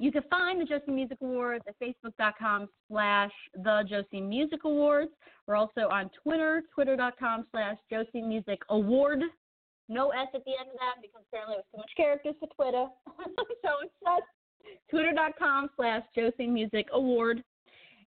you 0.00 0.10
can 0.10 0.22
find 0.28 0.60
the 0.60 0.64
Josie 0.64 0.90
Music 0.90 1.18
Awards 1.22 1.64
at 1.68 1.74
facebook.com 1.80 2.68
slash 2.88 3.30
the 3.54 3.84
Josie 3.88 4.20
Music 4.20 4.64
Awards. 4.64 5.10
We're 5.46 5.56
also 5.56 5.88
on 5.90 6.10
Twitter, 6.22 6.62
twitter.com 6.74 7.46
slash 7.52 7.76
Josie 7.90 8.22
Music 8.22 8.60
Award. 8.70 9.22
No 9.88 10.10
S 10.10 10.28
at 10.34 10.44
the 10.44 10.52
end 10.58 10.70
of 10.72 10.78
that 10.80 11.02
because 11.02 11.22
apparently 11.28 11.56
it 11.56 11.64
was 11.64 11.70
too 11.72 11.78
much 11.78 11.92
characters 11.96 12.34
for 12.40 12.48
Twitter. 12.54 12.86
so 13.62 13.70
it's 13.82 13.92
just 14.00 14.28
twitter.com 14.90 15.70
slash 15.76 16.02
Josie 16.14 16.46
Music 16.46 16.86
Award. 16.92 17.42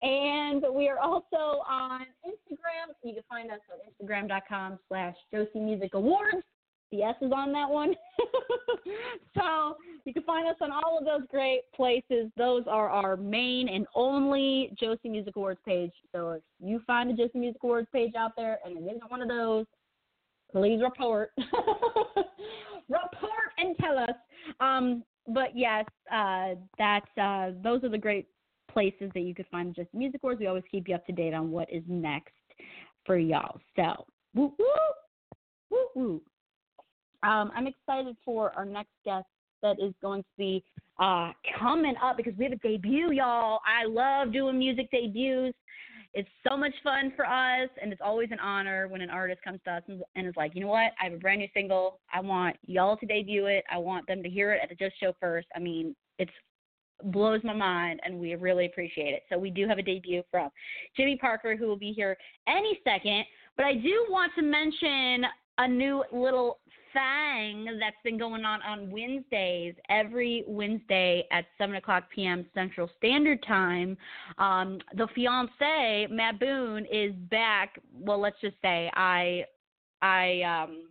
And 0.02 0.64
we 0.72 0.88
are 0.88 0.98
also 0.98 1.62
on 1.68 2.02
Instagram. 2.24 2.94
You 3.02 3.14
can 3.14 3.22
find 3.28 3.50
us 3.50 3.58
on 3.72 4.06
instagram.com 4.06 4.78
slash 4.88 5.16
Josie 5.32 5.58
Music 5.58 5.94
Awards. 5.94 6.44
The 6.90 7.02
S 7.02 7.16
is 7.20 7.32
on 7.32 7.52
that 7.52 7.68
one. 7.68 7.94
so 9.36 9.76
you 10.06 10.14
can 10.14 10.22
find 10.22 10.48
us 10.48 10.56
on 10.62 10.70
all 10.72 10.98
of 10.98 11.04
those 11.04 11.26
great 11.30 11.62
places. 11.74 12.30
Those 12.36 12.62
are 12.66 12.88
our 12.88 13.16
main 13.16 13.68
and 13.68 13.86
only 13.94 14.72
Josie 14.80 15.10
Music 15.10 15.36
Awards 15.36 15.60
page. 15.66 15.92
So 16.12 16.30
if 16.30 16.42
you 16.60 16.80
find 16.86 17.10
a 17.10 17.14
Josie 17.14 17.38
Music 17.38 17.62
Awards 17.62 17.88
page 17.92 18.14
out 18.16 18.32
there 18.36 18.58
and 18.64 18.78
it 18.78 18.90
isn't 18.90 19.10
one 19.10 19.20
of 19.20 19.28
those, 19.28 19.66
please 20.52 20.80
report. 20.82 21.32
report 22.88 23.52
and 23.58 23.76
tell 23.78 23.98
us. 23.98 24.16
Um, 24.60 25.04
but 25.26 25.50
yes, 25.54 25.84
uh, 26.12 26.54
that's 26.78 27.18
uh, 27.20 27.50
those 27.62 27.84
are 27.84 27.90
the 27.90 27.98
great 27.98 28.28
places 28.70 29.10
that 29.14 29.20
you 29.20 29.34
could 29.34 29.46
find 29.50 29.74
Josie 29.74 29.88
Music 29.94 30.20
Awards. 30.22 30.40
We 30.40 30.46
always 30.46 30.64
keep 30.70 30.88
you 30.88 30.94
up 30.94 31.06
to 31.06 31.12
date 31.12 31.34
on 31.34 31.50
what 31.50 31.68
is 31.72 31.82
next 31.86 32.32
for 33.04 33.18
y'all. 33.18 33.60
So 33.76 34.06
woo 34.34 34.52
woo 34.58 34.66
woo 35.70 35.86
woo. 35.94 36.22
Um, 37.22 37.50
I'm 37.54 37.66
excited 37.66 38.16
for 38.24 38.52
our 38.52 38.64
next 38.64 38.92
guest 39.04 39.26
that 39.62 39.76
is 39.80 39.92
going 40.00 40.22
to 40.22 40.28
be 40.36 40.64
uh, 41.00 41.32
coming 41.58 41.94
up 42.02 42.16
because 42.16 42.34
we 42.38 42.44
have 42.44 42.52
a 42.52 42.56
debut, 42.56 43.10
y'all. 43.12 43.60
I 43.66 43.86
love 43.86 44.32
doing 44.32 44.58
music 44.58 44.90
debuts. 44.90 45.56
It's 46.14 46.28
so 46.48 46.56
much 46.56 46.72
fun 46.82 47.12
for 47.14 47.26
us, 47.26 47.68
and 47.80 47.92
it's 47.92 48.00
always 48.04 48.30
an 48.32 48.40
honor 48.40 48.88
when 48.88 49.00
an 49.00 49.10
artist 49.10 49.40
comes 49.44 49.60
to 49.64 49.72
us 49.72 49.82
and, 49.88 50.02
and 50.16 50.26
is 50.26 50.34
like, 50.36 50.54
you 50.54 50.62
know 50.62 50.68
what, 50.68 50.92
I 51.00 51.04
have 51.04 51.12
a 51.12 51.18
brand 51.18 51.40
new 51.40 51.48
single. 51.54 52.00
I 52.12 52.20
want 52.20 52.56
y'all 52.66 52.96
to 52.96 53.06
debut 53.06 53.46
it. 53.46 53.64
I 53.70 53.78
want 53.78 54.06
them 54.06 54.22
to 54.22 54.28
hear 54.28 54.52
it 54.52 54.60
at 54.62 54.70
the 54.70 54.74
Josie 54.74 54.94
Show 55.00 55.12
first. 55.20 55.46
I 55.54 55.58
mean, 55.58 55.94
it's 56.18 56.32
blows 57.04 57.40
my 57.44 57.52
mind, 57.52 58.00
and 58.04 58.18
we 58.18 58.34
really 58.34 58.66
appreciate 58.66 59.14
it. 59.14 59.22
So 59.30 59.38
we 59.38 59.50
do 59.50 59.68
have 59.68 59.78
a 59.78 59.82
debut 59.82 60.22
from 60.30 60.50
Jimmy 60.96 61.16
Parker, 61.16 61.56
who 61.56 61.66
will 61.66 61.76
be 61.76 61.92
here 61.92 62.16
any 62.48 62.80
second. 62.82 63.24
But 63.56 63.66
I 63.66 63.74
do 63.74 64.06
want 64.08 64.32
to 64.36 64.42
mention 64.42 65.24
a 65.58 65.68
new 65.68 66.04
little 66.12 66.58
thing 66.92 67.66
that's 67.78 67.96
been 68.04 68.18
going 68.18 68.44
on 68.44 68.60
on 68.62 68.90
Wednesdays, 68.90 69.74
every 69.88 70.44
Wednesday 70.46 71.26
at 71.30 71.46
7 71.58 71.76
o'clock 71.76 72.04
p.m. 72.14 72.46
Central 72.54 72.90
Standard 72.98 73.42
Time. 73.46 73.96
Um, 74.38 74.78
the 74.96 75.06
fiance, 75.14 76.06
Matt 76.10 76.40
Boone, 76.40 76.86
is 76.90 77.12
back. 77.30 77.78
Well, 77.92 78.20
let's 78.20 78.40
just 78.40 78.56
say 78.62 78.90
I, 78.94 79.44
I, 80.02 80.42
um, 80.42 80.88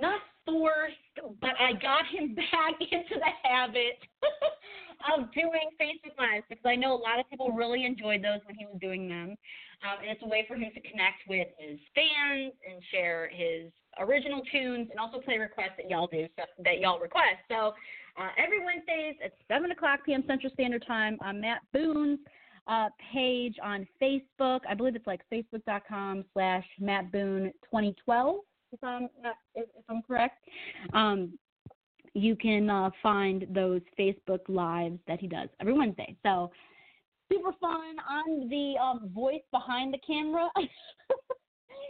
not 0.00 0.20
forced, 0.44 0.94
but 1.40 1.52
I 1.58 1.72
got 1.72 2.06
him 2.06 2.34
back 2.52 2.74
into 2.80 3.14
the 3.14 3.48
habit 3.48 3.98
of 5.18 5.32
doing 5.32 5.70
Facebook 5.80 6.18
Lives 6.18 6.44
because 6.48 6.64
I 6.64 6.76
know 6.76 6.94
a 6.94 7.00
lot 7.00 7.18
of 7.18 7.28
people 7.28 7.50
really 7.52 7.84
enjoyed 7.84 8.22
those 8.22 8.40
when 8.46 8.56
he 8.56 8.66
was 8.66 8.76
doing 8.80 9.08
them. 9.08 9.36
Um, 9.84 10.00
and 10.00 10.10
it's 10.10 10.22
a 10.22 10.28
way 10.28 10.44
for 10.48 10.56
him 10.56 10.70
to 10.74 10.80
connect 10.80 11.20
with 11.28 11.48
his 11.58 11.78
fans 11.94 12.52
and 12.64 12.82
share 12.90 13.30
his 13.32 13.70
original 14.00 14.42
tunes 14.50 14.88
and 14.90 14.98
also 14.98 15.20
play 15.20 15.38
requests 15.38 15.76
that 15.76 15.88
y'all 15.88 16.06
do, 16.06 16.26
that 16.36 16.80
y'all 16.80 16.98
request. 16.98 17.44
So 17.48 17.72
uh, 18.18 18.28
every 18.38 18.64
Wednesdays 18.64 19.16
at 19.24 19.32
7 19.48 19.70
o'clock 19.70 20.00
p.m. 20.04 20.24
Central 20.26 20.52
Standard 20.52 20.84
Time 20.86 21.18
on 21.20 21.40
Matt 21.40 21.60
Boone's 21.72 22.18
uh, 22.66 22.88
page 23.12 23.56
on 23.62 23.86
Facebook. 24.00 24.60
I 24.68 24.74
believe 24.74 24.96
it's 24.96 25.06
like 25.06 25.20
facebook.com 25.32 26.24
slash 26.32 26.64
Matt 26.80 27.12
Boone 27.12 27.52
2012, 27.64 28.36
if 28.72 28.82
I'm, 28.82 29.08
if, 29.54 29.68
if 29.76 29.84
I'm 29.88 30.02
correct. 30.02 30.44
Um, 30.92 31.38
you 32.14 32.34
can 32.34 32.70
uh, 32.70 32.90
find 33.02 33.46
those 33.50 33.82
Facebook 33.98 34.40
lives 34.48 34.98
that 35.06 35.20
he 35.20 35.28
does 35.28 35.48
every 35.60 35.74
Wednesday. 35.74 36.16
So 36.22 36.50
super 37.30 37.52
fun 37.60 37.96
I'm 38.08 38.48
the 38.48 38.74
um, 38.80 39.10
voice 39.14 39.42
behind 39.52 39.94
the 39.94 39.98
camera. 40.06 40.48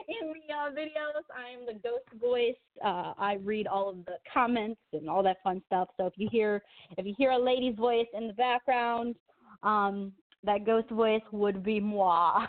In 0.08 0.28
the 0.28 0.54
uh, 0.54 0.70
videos, 0.70 1.24
I 1.34 1.50
am 1.58 1.66
the 1.66 1.80
ghost 1.80 2.04
voice. 2.20 2.54
Uh, 2.84 3.12
I 3.18 3.38
read 3.42 3.66
all 3.66 3.88
of 3.90 4.04
the 4.04 4.18
comments 4.32 4.80
and 4.92 5.10
all 5.10 5.22
that 5.24 5.38
fun 5.42 5.62
stuff. 5.66 5.88
So 5.96 6.06
if 6.06 6.12
you 6.16 6.28
hear 6.30 6.62
if 6.96 7.04
you 7.06 7.14
hear 7.18 7.32
a 7.32 7.38
lady's 7.38 7.76
voice 7.76 8.06
in 8.14 8.28
the 8.28 8.32
background, 8.32 9.16
um, 9.64 10.12
that 10.44 10.64
ghost 10.64 10.90
voice 10.90 11.22
would 11.32 11.64
be 11.64 11.80
moi. 11.80 12.46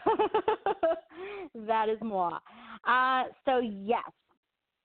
that 1.67 1.89
is 1.89 1.97
moi. 2.01 2.37
Uh, 2.87 3.23
so 3.45 3.59
yes. 3.59 4.03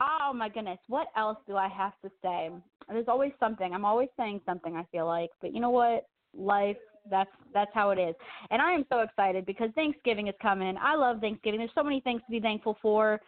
Oh 0.00 0.32
my 0.34 0.48
goodness, 0.48 0.78
what 0.88 1.08
else 1.16 1.38
do 1.46 1.56
I 1.56 1.68
have 1.68 1.92
to 2.02 2.10
say? 2.22 2.50
There's 2.88 3.08
always 3.08 3.32
something. 3.38 3.72
I'm 3.72 3.84
always 3.84 4.08
saying 4.16 4.40
something. 4.46 4.74
I 4.76 4.84
feel 4.90 5.06
like, 5.06 5.30
but 5.40 5.54
you 5.54 5.60
know 5.60 5.70
what? 5.70 6.06
Life 6.34 6.78
that's 7.10 7.30
that's 7.52 7.70
how 7.74 7.90
it 7.90 7.98
is. 7.98 8.14
And 8.50 8.62
I 8.62 8.72
am 8.72 8.84
so 8.90 9.00
excited 9.00 9.46
because 9.46 9.70
Thanksgiving 9.74 10.28
is 10.28 10.34
coming. 10.40 10.76
I 10.80 10.94
love 10.94 11.20
Thanksgiving. 11.20 11.58
There's 11.58 11.70
so 11.74 11.82
many 11.82 12.00
things 12.00 12.20
to 12.26 12.30
be 12.30 12.40
thankful 12.40 12.76
for. 12.80 13.20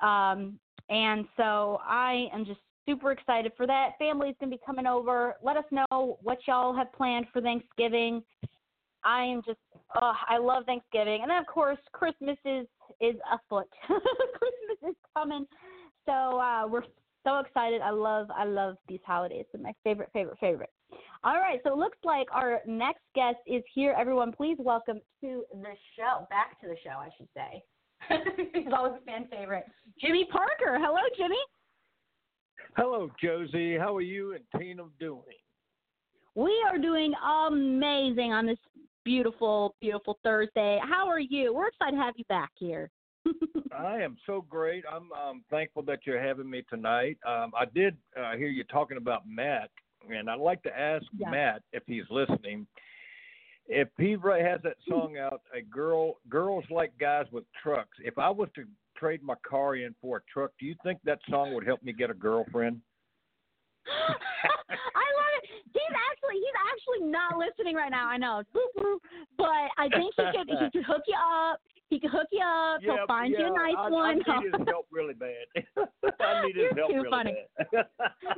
Um, 0.00 0.58
and 0.88 1.26
so 1.36 1.80
I 1.84 2.28
am 2.32 2.44
just 2.44 2.60
super 2.86 3.12
excited 3.12 3.52
for 3.56 3.66
that. 3.66 3.90
Family's 3.98 4.34
gonna 4.40 4.50
be 4.50 4.60
coming 4.64 4.86
over. 4.86 5.36
Let 5.42 5.56
us 5.56 5.64
know 5.70 6.18
what 6.22 6.38
y'all 6.46 6.74
have 6.74 6.92
planned 6.92 7.26
for 7.32 7.40
Thanksgiving. 7.40 8.22
I 9.04 9.24
am 9.24 9.42
just 9.46 9.58
oh, 10.00 10.12
I 10.28 10.38
love 10.38 10.64
Thanksgiving. 10.66 11.20
And 11.22 11.30
then 11.30 11.38
of 11.38 11.46
course 11.46 11.78
Christmas 11.92 12.38
is 12.44 12.66
is 13.00 13.16
afoot. 13.32 13.68
Christmas 13.86 14.90
is 14.90 14.96
coming, 15.16 15.46
so 16.06 16.12
uh, 16.12 16.66
we're 16.68 16.84
so 17.24 17.38
excited. 17.38 17.80
I 17.80 17.90
love 17.90 18.28
I 18.30 18.44
love 18.44 18.76
these 18.88 19.00
holidays. 19.06 19.46
They're 19.52 19.62
my 19.62 19.74
favorite 19.84 20.10
favorite 20.12 20.38
favorite. 20.38 20.70
All 21.22 21.38
right, 21.38 21.60
so 21.64 21.72
it 21.72 21.78
looks 21.78 21.98
like 22.04 22.28
our 22.32 22.60
next 22.66 23.02
guest 23.14 23.36
is 23.46 23.62
here. 23.74 23.94
Everyone, 23.98 24.32
please 24.32 24.56
welcome 24.58 25.00
to 25.20 25.44
the 25.52 25.74
show. 25.96 26.26
Back 26.30 26.60
to 26.62 26.68
the 26.68 26.76
show, 26.82 26.96
I 26.98 27.10
should 27.16 27.28
say. 27.34 27.62
He's 28.54 28.72
always 28.74 28.94
a 29.00 29.04
fan 29.04 29.26
favorite. 29.30 29.64
Jimmy 30.00 30.26
Parker. 30.30 30.78
Hello, 30.80 31.00
Jimmy. 31.16 31.36
Hello, 32.76 33.10
Josie. 33.22 33.76
How 33.76 33.96
are 33.96 34.00
you 34.00 34.34
and 34.34 34.44
Tina 34.58 34.84
doing? 34.98 35.22
We 36.34 36.64
are 36.70 36.78
doing 36.78 37.12
amazing 37.46 38.32
on 38.32 38.46
this 38.46 38.58
beautiful, 39.04 39.74
beautiful 39.80 40.18
Thursday. 40.22 40.78
How 40.82 41.08
are 41.08 41.20
you? 41.20 41.52
We're 41.52 41.68
excited 41.68 41.96
to 41.96 42.02
have 42.02 42.14
you 42.16 42.24
back 42.28 42.50
here. 42.56 42.90
I 43.76 44.00
am 44.00 44.16
so 44.26 44.44
great. 44.48 44.84
I'm 44.90 45.12
um, 45.12 45.44
thankful 45.50 45.82
that 45.82 46.00
you're 46.04 46.22
having 46.22 46.48
me 46.48 46.64
tonight. 46.70 47.18
Um, 47.26 47.52
I 47.58 47.64
did 47.74 47.96
uh, 48.18 48.36
hear 48.36 48.48
you 48.48 48.64
talking 48.64 48.96
about 48.96 49.28
Matt, 49.28 49.70
and 50.12 50.30
I'd 50.30 50.40
like 50.40 50.62
to 50.64 50.78
ask 50.78 51.04
Yeah. 51.16 51.30
Matt 51.30 51.62
if 51.72 51.82
he's 51.86 52.08
listening. 52.10 52.66
If 53.66 53.88
he 53.98 54.12
has 54.12 54.60
that 54.62 54.76
hmm. 54.86 54.90
song 54.90 55.18
out, 55.18 55.42
a 55.54 55.62
girl, 55.62 56.18
girls 56.28 56.64
like 56.70 56.96
guys 56.98 57.26
with 57.30 57.44
trucks. 57.62 57.96
If 58.02 58.18
I 58.18 58.30
was 58.30 58.48
to 58.56 58.64
trade 58.96 59.22
my 59.22 59.36
car 59.48 59.76
in 59.76 59.94
for 60.00 60.18
a 60.18 60.20
truck, 60.32 60.50
do 60.58 60.66
you 60.66 60.74
think 60.82 60.98
that 61.04 61.20
song 61.28 61.54
would 61.54 61.64
help 61.64 61.82
me 61.82 61.92
get 61.92 62.10
a 62.10 62.14
girlfriend? 62.14 62.80
I 63.86 65.06
love 65.16 65.32
it. 65.42 65.48
He's 65.72 65.96
actually 66.10 66.34
he's 66.34 66.58
actually 66.72 67.10
not 67.10 67.38
listening 67.38 67.76
right 67.76 67.90
now. 67.90 68.08
I 68.08 68.16
know, 68.16 68.42
but 69.36 69.46
I 69.78 69.88
think 69.88 70.14
he 70.16 70.24
could 70.24 70.48
he 70.48 70.70
could 70.70 70.84
hook 70.84 71.02
you 71.06 71.16
up. 71.16 71.60
He 71.90 71.98
can 71.98 72.10
hook 72.10 72.28
you 72.30 72.40
up. 72.40 72.80
He'll 72.82 73.06
find 73.08 73.34
you 73.36 73.46
a 73.46 73.50
nice 73.50 73.74
I, 73.76 73.90
one. 73.90 74.22
I 74.26 74.38
need 74.38 74.52
his 74.56 74.66
help 74.68 74.86
really 74.92 75.14
bad. 75.14 75.44
I 76.20 76.42
need 76.46 76.54
his 76.54 76.64
You're 76.64 76.74
help 76.76 76.90
too 76.90 76.96
really 76.98 77.10
funny. 77.10 77.34
bad. 77.72 77.86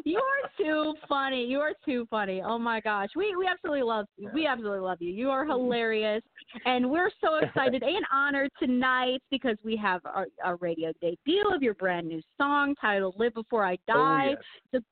you 0.05 0.19
are 0.19 0.51
too 0.57 0.95
funny. 1.07 1.45
You 1.45 1.61
are 1.61 1.75
too 1.85 2.07
funny. 2.09 2.43
Oh 2.43 2.59
my 2.59 2.81
gosh. 2.81 3.11
We 3.15 3.37
we 3.37 3.47
absolutely 3.47 3.83
love 3.83 4.07
we 4.33 4.47
absolutely 4.47 4.81
love 4.81 5.03
you. 5.03 5.13
You 5.13 5.29
are 5.29 5.45
hilarious. 5.45 6.23
And 6.65 6.91
we're 6.91 7.11
so 7.21 7.37
excited 7.37 7.83
and 7.83 8.05
honored 8.11 8.51
tonight 8.59 9.21
because 9.31 9.59
we 9.63 9.77
have 9.77 10.01
our, 10.07 10.27
our 10.43 10.57
radio 10.57 10.91
debut 11.03 11.45
of 11.55 11.63
your 11.63 11.75
brand 11.75 12.09
new 12.09 12.23
song 12.39 12.75
titled 12.81 13.17
Live 13.19 13.35
Before 13.35 13.67
I 13.67 13.75
oh, 13.91 13.93
Die. 13.93 14.27
Oh, 14.29 14.37
yes. 14.73 14.83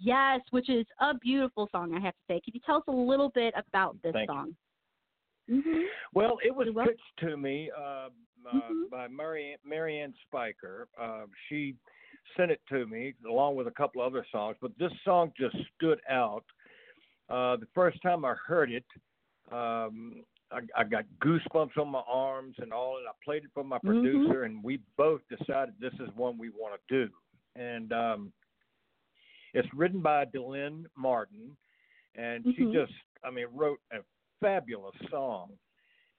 Yes, 0.00 0.40
which 0.52 0.70
is 0.70 0.86
a 1.00 1.14
beautiful 1.18 1.68
song, 1.72 1.92
I 1.92 1.98
have 1.98 2.12
to 2.12 2.20
say. 2.28 2.40
Could 2.44 2.54
you 2.54 2.60
tell 2.64 2.76
us 2.76 2.84
a 2.86 2.92
little 2.92 3.30
bit 3.30 3.52
about 3.56 3.96
this 4.02 4.12
Thank 4.12 4.30
you. 4.30 4.54
Mm-hmm. 5.50 5.82
Well, 6.14 6.38
it 6.44 6.54
was 6.54 6.68
pitched 6.86 7.18
to 7.20 7.36
me 7.36 7.70
uh, 7.76 7.80
uh, 7.80 8.10
Mhm. 8.70 8.90
by 8.90 9.08
Mary 9.08 9.56
Marianne 9.64 10.14
Spiker. 10.26 10.88
Uh, 10.98 11.26
she 11.48 11.74
sent 12.36 12.50
it 12.50 12.60
to 12.68 12.86
me 12.86 13.14
along 13.28 13.56
with 13.56 13.66
a 13.66 13.72
couple 13.72 14.00
other 14.02 14.24
songs, 14.30 14.56
but 14.60 14.76
this 14.78 14.92
song 15.04 15.32
just 15.36 15.56
stood 15.74 16.00
out. 16.08 16.44
Uh, 17.28 17.56
the 17.56 17.66
first 17.74 18.00
time 18.02 18.24
I 18.24 18.34
heard 18.34 18.70
it, 18.70 18.84
um, 19.50 20.24
I, 20.50 20.60
I 20.76 20.84
got 20.84 21.04
goosebumps 21.20 21.76
on 21.76 21.88
my 21.88 22.02
arms 22.06 22.54
and 22.58 22.72
all, 22.72 22.96
and 22.98 23.06
I 23.06 23.12
played 23.22 23.44
it 23.44 23.50
for 23.52 23.64
my 23.64 23.78
Mhm. 23.78 24.02
producer, 24.02 24.44
and 24.44 24.62
we 24.62 24.78
both 24.96 25.20
decided 25.28 25.74
this 25.78 25.94
is 25.94 26.08
one 26.14 26.38
we 26.38 26.50
want 26.50 26.80
to 26.80 27.06
do. 27.06 27.12
And 27.54 27.92
um, 27.92 28.32
it's 29.52 29.68
written 29.74 30.00
by 30.00 30.24
Delynn 30.26 30.86
Martin, 30.96 31.56
and 32.14 32.44
she 32.54 32.62
Mhm. 32.62 32.72
just, 32.72 32.92
I 33.24 33.30
mean, 33.30 33.46
wrote 33.52 33.80
a 33.92 34.02
fabulous 34.40 34.94
song, 35.10 35.50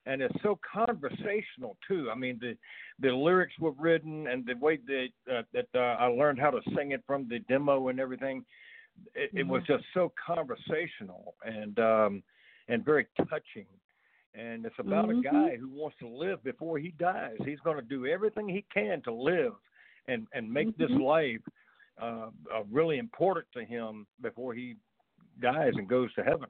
and 0.06 0.22
it's 0.22 0.34
so 0.42 0.58
conversational 0.72 1.76
too. 1.86 2.10
I 2.10 2.14
mean, 2.14 2.38
the 2.40 2.56
the 3.00 3.14
lyrics 3.14 3.58
were 3.58 3.72
written, 3.72 4.26
and 4.28 4.46
the 4.46 4.54
way 4.54 4.78
that 4.86 5.08
uh, 5.30 5.42
that 5.52 5.68
uh, 5.74 5.96
I 5.98 6.06
learned 6.06 6.38
how 6.38 6.50
to 6.50 6.60
sing 6.76 6.92
it 6.92 7.02
from 7.06 7.28
the 7.28 7.40
demo 7.40 7.88
and 7.88 8.00
everything, 8.00 8.44
it, 9.14 9.30
it 9.34 9.46
was 9.46 9.62
just 9.66 9.84
so 9.94 10.12
conversational 10.24 11.34
and 11.44 11.78
um, 11.78 12.22
and 12.68 12.84
very 12.84 13.06
touching. 13.16 13.66
And 14.32 14.64
it's 14.64 14.78
about 14.78 15.08
Mhm. 15.08 15.18
a 15.18 15.22
guy 15.22 15.56
who 15.56 15.68
wants 15.68 15.98
to 15.98 16.08
live 16.08 16.42
before 16.44 16.78
he 16.78 16.92
dies. 16.92 17.36
He's 17.44 17.58
going 17.60 17.76
to 17.76 17.82
do 17.82 18.06
everything 18.06 18.48
he 18.48 18.64
can 18.72 19.02
to 19.02 19.12
live 19.12 19.54
and 20.06 20.26
and 20.32 20.52
make 20.52 20.76
this 20.76 20.90
Mhm. 20.90 21.02
life 21.04 21.42
uh, 22.00 22.30
uh, 22.54 22.62
really 22.70 22.98
important 22.98 23.46
to 23.52 23.64
him 23.64 24.06
before 24.22 24.54
he 24.54 24.76
dies 25.40 25.74
and 25.76 25.88
goes 25.88 26.12
to 26.14 26.22
heaven. 26.22 26.48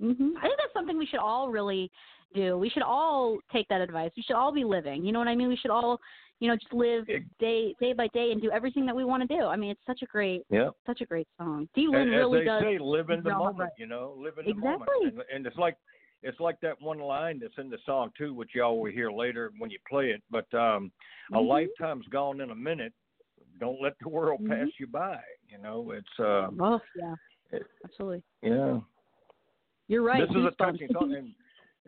Hmm 0.00 0.36
I 0.38 0.42
think 0.42 0.58
that's 0.58 0.72
something 0.74 0.98
we 0.98 1.06
should 1.06 1.20
all 1.20 1.48
really 1.50 1.90
do. 2.34 2.58
We 2.58 2.68
should 2.68 2.82
all 2.82 3.38
take 3.52 3.66
that 3.68 3.80
advice. 3.80 4.10
We 4.16 4.22
should 4.22 4.36
all 4.36 4.52
be 4.52 4.64
living. 4.64 5.04
You 5.04 5.12
know 5.12 5.18
what 5.18 5.28
I 5.28 5.34
mean? 5.34 5.48
We 5.48 5.56
should 5.56 5.70
all, 5.70 5.98
you 6.40 6.48
know, 6.48 6.56
just 6.56 6.72
live 6.72 7.06
day 7.40 7.74
day 7.80 7.92
by 7.94 8.08
day 8.08 8.32
and 8.32 8.42
do 8.42 8.50
everything 8.50 8.84
that 8.86 8.94
we 8.96 9.04
want 9.04 9.26
to 9.26 9.36
do. 9.36 9.44
I 9.44 9.56
mean, 9.56 9.70
it's 9.70 9.80
such 9.86 10.02
a 10.02 10.06
great, 10.06 10.42
Yeah. 10.50 10.70
such 10.86 11.00
a 11.00 11.06
great 11.06 11.28
song. 11.38 11.68
Delynn 11.76 12.10
really 12.14 12.44
does. 12.44 12.62
say, 12.62 12.78
live 12.78 13.10
in 13.10 13.22
the 13.22 13.30
moment. 13.30 13.58
right. 13.58 13.70
You 13.78 13.86
know, 13.86 14.14
live 14.18 14.38
in 14.38 14.44
the 14.44 14.50
Exactly. 14.50 14.70
moment. 14.70 15.02
And, 15.04 15.22
and 15.34 15.46
it's 15.46 15.56
like 15.56 15.76
it's 16.22 16.40
like 16.40 16.58
that 16.60 16.80
one 16.80 16.98
line 16.98 17.38
that's 17.38 17.56
in 17.58 17.70
the 17.70 17.78
song 17.86 18.10
too, 18.18 18.34
which 18.34 18.50
y'all 18.54 18.80
will 18.80 18.90
hear 18.90 19.10
later 19.10 19.52
when 19.58 19.70
you 19.70 19.78
play 19.88 20.06
it. 20.10 20.22
But 20.30 20.52
um, 20.54 20.90
a 21.32 21.36
Mhm. 21.38 21.46
lifetime's 21.48 22.06
gone 22.08 22.40
in 22.40 22.50
a 22.50 22.54
minute. 22.54 22.92
Don't 23.60 23.80
let 23.80 23.94
the 24.00 24.08
world 24.08 24.40
Mhm. 24.40 24.48
pass 24.48 24.68
you 24.78 24.86
by. 24.88 25.20
You 25.48 25.58
know, 25.58 25.92
it's 25.92 26.18
uh, 26.20 26.48
Oh 26.60 26.80
yeah, 26.96 27.14
it- 27.52 27.66
absolutely. 27.84 28.22
yeah. 28.42 28.80
You're 29.88 30.02
right. 30.02 30.20
This 30.20 30.30
is 30.30 30.44
a 30.44 30.50
Goosebumps. 30.50 30.56
touching 30.58 30.88
song, 30.92 31.14
and 31.14 31.34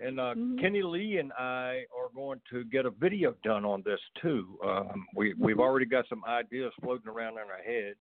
and 0.00 0.20
uh, 0.20 0.34
Mhm. 0.34 0.61
Kenny 0.61 0.82
Lee 0.82 1.18
and 1.18 1.32
I 1.32 1.84
are 1.96 2.08
going 2.14 2.40
to 2.50 2.64
get 2.64 2.87
a 2.87 2.90
video 2.90 3.34
done 3.42 3.64
on 3.64 3.82
this 3.82 4.00
too. 4.22 4.58
Um, 4.64 5.06
we 5.14 5.34
we've 5.34 5.58
already 5.58 5.87
got 5.87 6.06
some 6.08 6.24
ideas 6.24 6.72
floating 6.80 7.08
around 7.08 7.32
in 7.32 7.38
our 7.50 7.62
head, 7.64 7.94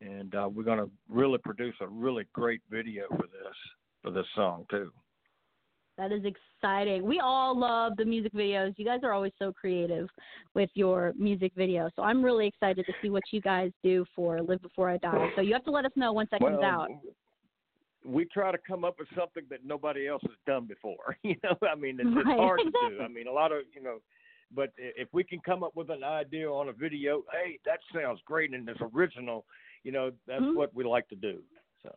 and 0.00 0.34
uh, 0.34 0.48
we're 0.52 0.64
going 0.64 0.78
to 0.78 0.90
really 1.08 1.38
produce 1.38 1.76
a 1.80 1.86
really 1.86 2.26
great 2.32 2.60
video 2.68 3.06
for 3.08 3.26
this 3.28 3.56
for 4.02 4.10
this 4.10 4.26
song 4.34 4.66
too. 4.70 4.90
That 5.96 6.12
is 6.12 6.22
exciting. 6.24 7.04
We 7.04 7.18
all 7.18 7.58
love 7.58 7.96
the 7.96 8.04
music 8.04 8.32
videos. 8.32 8.72
You 8.76 8.84
guys 8.84 9.00
are 9.02 9.12
always 9.12 9.32
so 9.36 9.52
creative 9.52 10.08
with 10.54 10.70
your 10.74 11.12
music 11.16 11.52
videos. 11.56 11.90
So 11.96 12.02
I'm 12.02 12.24
really 12.24 12.46
excited 12.46 12.86
to 12.86 12.92
see 13.02 13.10
what 13.10 13.24
you 13.32 13.40
guys 13.40 13.72
do 13.82 14.04
for 14.14 14.40
Live 14.40 14.62
Before 14.62 14.88
I 14.88 14.96
Die. 14.98 15.32
So 15.34 15.40
you 15.40 15.52
have 15.54 15.64
to 15.64 15.72
let 15.72 15.84
us 15.84 15.90
know 15.96 16.12
once 16.12 16.28
that 16.30 16.40
comes 16.40 16.62
out. 16.62 16.88
We 18.08 18.24
try 18.24 18.50
to 18.50 18.58
come 18.58 18.84
up 18.84 18.98
with 18.98 19.08
something 19.16 19.44
that 19.50 19.60
nobody 19.64 20.08
else 20.08 20.22
has 20.22 20.36
done 20.46 20.66
before. 20.66 21.16
You 21.22 21.36
know, 21.44 21.56
I 21.70 21.74
mean, 21.74 21.98
it's, 22.00 22.08
it's 22.10 22.26
hard 22.40 22.60
to 22.60 22.70
do. 22.70 23.00
I 23.02 23.08
mean, 23.08 23.26
a 23.28 23.32
lot 23.32 23.52
of 23.52 23.58
you 23.74 23.82
know, 23.82 23.98
but 24.54 24.70
if 24.78 25.08
we 25.12 25.22
can 25.24 25.40
come 25.40 25.62
up 25.62 25.76
with 25.76 25.90
an 25.90 26.02
idea 26.02 26.48
on 26.50 26.68
a 26.70 26.72
video, 26.72 27.22
hey, 27.32 27.58
that 27.66 27.80
sounds 27.94 28.20
great 28.24 28.54
and 28.54 28.66
it's 28.68 28.80
original. 28.94 29.44
You 29.84 29.92
know, 29.92 30.10
that's 30.26 30.42
Mhm. 30.42 30.56
what 30.56 30.74
we 30.74 30.84
like 30.84 31.06
to 31.08 31.16
do. 31.16 31.42
So. 31.82 31.90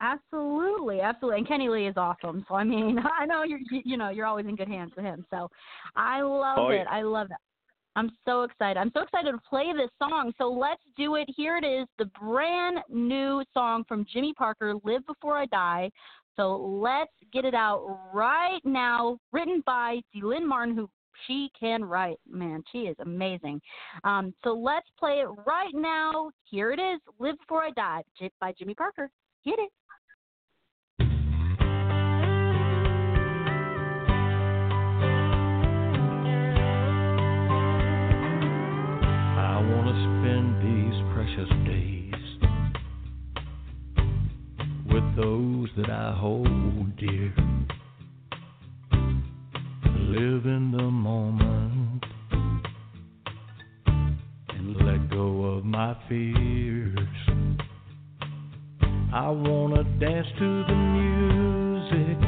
Absolutely, 0.00 1.00
absolutely. 1.00 1.38
And 1.38 1.48
Kenny 1.48 1.68
Lee 1.68 1.86
is 1.88 1.96
awesome. 1.96 2.44
So 2.48 2.54
I 2.54 2.64
mean, 2.64 2.98
I 3.20 3.26
know 3.26 3.42
you're 3.42 3.58
you 3.70 3.82
you 3.84 3.96
know 3.96 4.10
you're 4.10 4.26
always 4.26 4.46
in 4.46 4.54
good 4.56 4.68
hands 4.68 4.92
with 4.96 5.04
him. 5.04 5.24
So 5.30 5.50
I 5.96 6.20
love 6.22 6.58
Oh, 6.58 6.68
it. 6.68 6.76
yeah. 6.76 6.84
I 6.90 7.02
love 7.02 7.28
it. 7.30 7.36
I'm 7.98 8.12
so 8.24 8.44
excited. 8.44 8.78
I'm 8.78 8.92
so 8.94 9.02
excited 9.02 9.32
to 9.32 9.38
play 9.38 9.72
this 9.76 9.90
song. 9.98 10.32
So 10.38 10.48
let's 10.48 10.82
do 10.96 11.16
it. 11.16 11.28
Here 11.36 11.56
it 11.56 11.64
is, 11.64 11.88
the 11.98 12.04
brand 12.20 12.78
new 12.88 13.42
song 13.52 13.82
from 13.88 14.06
Jimmy 14.12 14.32
Parker, 14.34 14.74
"Live 14.84 15.04
Before 15.04 15.36
I 15.36 15.46
Die." 15.46 15.90
So 16.36 16.56
let's 16.56 17.10
get 17.32 17.44
it 17.44 17.54
out 17.54 17.80
right 18.14 18.60
now. 18.64 19.18
Written 19.32 19.62
by 19.66 20.00
Delynn 20.14 20.46
Martin, 20.46 20.76
who 20.76 20.88
she 21.26 21.50
can 21.58 21.84
write. 21.84 22.20
Man, 22.28 22.62
she 22.70 22.82
is 22.82 22.96
amazing. 23.00 23.60
Um, 24.04 24.32
so 24.44 24.52
let's 24.52 24.88
play 24.96 25.18
it 25.18 25.28
right 25.44 25.74
now. 25.74 26.30
Here 26.44 26.70
it 26.70 26.78
is, 26.78 27.00
"Live 27.18 27.36
Before 27.38 27.64
I 27.64 27.70
Die" 27.72 28.04
by 28.40 28.52
Jimmy 28.52 28.74
Parker. 28.74 29.10
Hit 29.42 29.58
it. 29.58 29.72
precious 41.38 41.54
days 41.66 42.14
with 44.90 45.16
those 45.16 45.68
that 45.76 45.90
I 45.90 46.12
hold 46.18 46.96
dear. 46.96 47.32
Live 49.98 50.46
in 50.46 50.72
the 50.76 50.82
moment 50.82 52.04
and 54.48 54.76
let 54.76 55.10
go 55.10 55.44
of 55.44 55.64
my 55.64 55.96
fears. 56.08 56.98
I 59.12 59.28
wanna 59.28 59.84
dance 60.00 60.26
to 60.38 60.64
the 60.64 60.74
music 60.74 62.27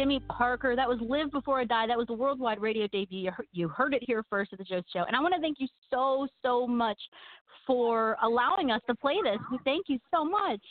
Jimmy 0.00 0.20
Parker. 0.30 0.74
That 0.74 0.88
was 0.88 0.98
Live 1.02 1.30
Before 1.30 1.60
I 1.60 1.64
Die. 1.64 1.86
That 1.86 1.98
was 1.98 2.06
the 2.06 2.14
worldwide 2.14 2.58
radio 2.58 2.86
debut. 2.86 3.30
You 3.52 3.68
heard, 3.68 3.92
it 3.92 4.02
here 4.02 4.24
first 4.30 4.50
at 4.50 4.58
the 4.58 4.64
Josie 4.64 4.86
Show. 4.94 5.04
And 5.06 5.14
I 5.14 5.20
want 5.20 5.34
to 5.34 5.40
thank 5.42 5.58
you 5.60 5.68
so, 5.90 6.26
so 6.42 6.66
much 6.66 6.96
for 7.66 8.16
allowing 8.22 8.70
us 8.70 8.80
to 8.88 8.94
play 8.94 9.16
this. 9.22 9.36
We 9.52 9.58
thank 9.62 9.90
you 9.90 9.98
so 10.10 10.24
much. 10.24 10.62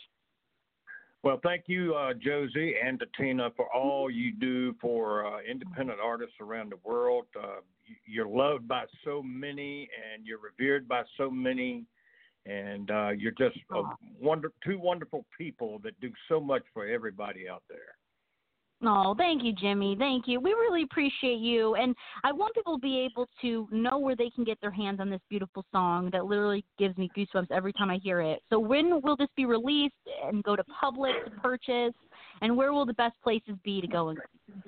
Well, 1.21 1.39
thank 1.43 1.65
you, 1.67 1.93
uh, 1.93 2.13
Josie 2.15 2.73
and 2.84 2.99
to 3.01 3.05
Tina, 3.19 3.51
for 3.55 3.67
all 3.71 4.09
you 4.09 4.34
do 4.34 4.73
for 4.82 5.27
uh, 5.27 5.41
independent 5.47 5.99
artists 6.03 6.34
around 6.41 6.71
the 6.71 6.80
world. 6.84 7.25
Uh, 7.39 7.57
you- 7.86 7.95
you're 8.07 8.27
loved 8.27 8.67
by 8.67 8.86
so 9.05 9.21
many, 9.21 9.88
and 10.11 10.25
you're 10.25 10.39
revered 10.39 10.88
by 10.88 11.03
so 11.17 11.30
many, 11.30 11.86
and 12.47 12.89
uh, 12.89 13.09
you're 13.09 13.34
just 13.34 13.59
wonder, 14.19 14.51
two 14.65 14.80
wonderful 14.80 15.23
people 15.38 15.77
that 15.84 15.99
do 15.99 16.11
so 16.27 16.39
much 16.39 16.63
for 16.73 16.88
everybody 16.88 17.47
out 17.47 17.61
there. 17.69 17.99
Oh, 18.82 19.13
thank 19.17 19.43
you, 19.43 19.51
Jimmy. 19.51 19.95
Thank 19.99 20.25
you. 20.25 20.39
We 20.39 20.51
really 20.51 20.84
appreciate 20.84 21.39
you. 21.39 21.75
And 21.75 21.93
I 22.23 22.32
want 22.32 22.55
people 22.55 22.77
to 22.77 22.82
be 22.82 22.99
able 22.99 23.27
to 23.41 23.67
know 23.71 23.99
where 23.99 24.15
they 24.15 24.30
can 24.30 24.45
get 24.45 24.59
their 24.61 24.71
hands 24.71 25.01
on 25.01 25.09
this 25.09 25.19
beautiful 25.30 25.65
song 25.71 26.09
that 26.13 26.25
literally 26.25 26.63
gives 26.77 26.97
me 26.97 27.09
goosebumps 27.17 27.51
every 27.51 27.73
time 27.73 27.89
I 27.89 27.97
hear 27.97 28.21
it. 28.21 28.39
So, 28.49 28.57
when 28.57 29.01
will 29.01 29.17
this 29.17 29.27
be 29.36 29.45
released 29.45 29.95
and 30.23 30.41
go 30.43 30.55
to 30.55 30.63
public 30.80 31.25
to 31.25 31.32
purchase? 31.41 31.93
And 32.41 32.55
where 32.55 32.71
will 32.71 32.86
the 32.86 32.93
best 32.93 33.15
places 33.21 33.55
be 33.65 33.82
to 33.82 33.88
go 33.88 34.09
and 34.09 34.19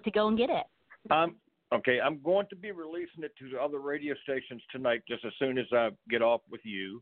to 0.03 0.11
go 0.11 0.27
and 0.27 0.37
get 0.37 0.49
it? 0.49 0.65
Um, 1.09 1.37
okay, 1.73 1.99
I'm 2.01 2.19
going 2.21 2.47
to 2.49 2.55
be 2.57 2.71
releasing 2.71 3.23
it 3.23 3.31
to 3.39 3.49
the 3.49 3.61
other 3.61 3.79
radio 3.79 4.13
stations 4.23 4.61
tonight, 4.73 5.03
just 5.07 5.23
as 5.23 5.31
soon 5.39 5.57
as 5.57 5.67
I 5.71 5.89
get 6.09 6.21
off 6.21 6.41
with 6.51 6.61
you. 6.65 7.01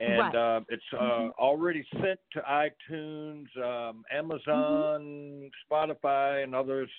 And 0.00 0.18
Right. 0.18 0.34
uh, 0.34 0.60
it's 0.68 0.82
uh, 0.92 1.30
already 1.38 1.84
sent 2.00 2.18
to 2.32 2.40
iTunes, 2.40 3.46
um, 3.58 4.04
Amazon, 4.10 5.50
Spotify, 5.70 6.42
and 6.42 6.54
others, 6.54 6.90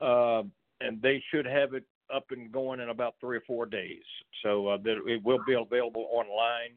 uh, 0.00 0.42
and 0.80 1.00
they 1.00 1.22
should 1.30 1.46
have 1.46 1.74
it 1.74 1.84
up 2.12 2.24
and 2.30 2.50
going 2.50 2.80
in 2.80 2.88
about 2.88 3.14
three 3.20 3.36
or 3.36 3.42
four 3.42 3.64
days. 3.64 4.02
So 4.42 4.66
uh, 4.68 4.78
that 4.78 4.96
it 5.06 5.22
will 5.22 5.38
be 5.46 5.54
available 5.54 6.08
online 6.10 6.74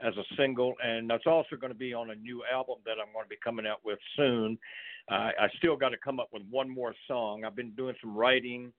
as 0.00 0.16
a 0.16 0.22
single, 0.36 0.74
and 0.82 1.10
it's 1.10 1.26
also 1.26 1.56
going 1.56 1.72
to 1.72 1.78
be 1.78 1.92
on 1.92 2.10
a 2.10 2.14
new 2.14 2.44
album 2.52 2.76
that 2.84 2.92
I'm 2.92 3.12
going 3.12 3.24
to 3.24 3.28
be 3.28 3.38
coming 3.42 3.66
out 3.66 3.84
with 3.84 3.98
soon. 4.16 4.56
I 5.10 5.48
still 5.56 5.74
got 5.74 5.88
to 5.88 5.96
come 5.96 6.20
up 6.20 6.28
with 6.32 6.42
one 6.50 6.68
more 6.68 6.94
song. 7.08 7.44
I've 7.44 7.56
been 7.56 7.70
doing 7.70 7.96
some 8.00 8.16
writing, 8.16 8.72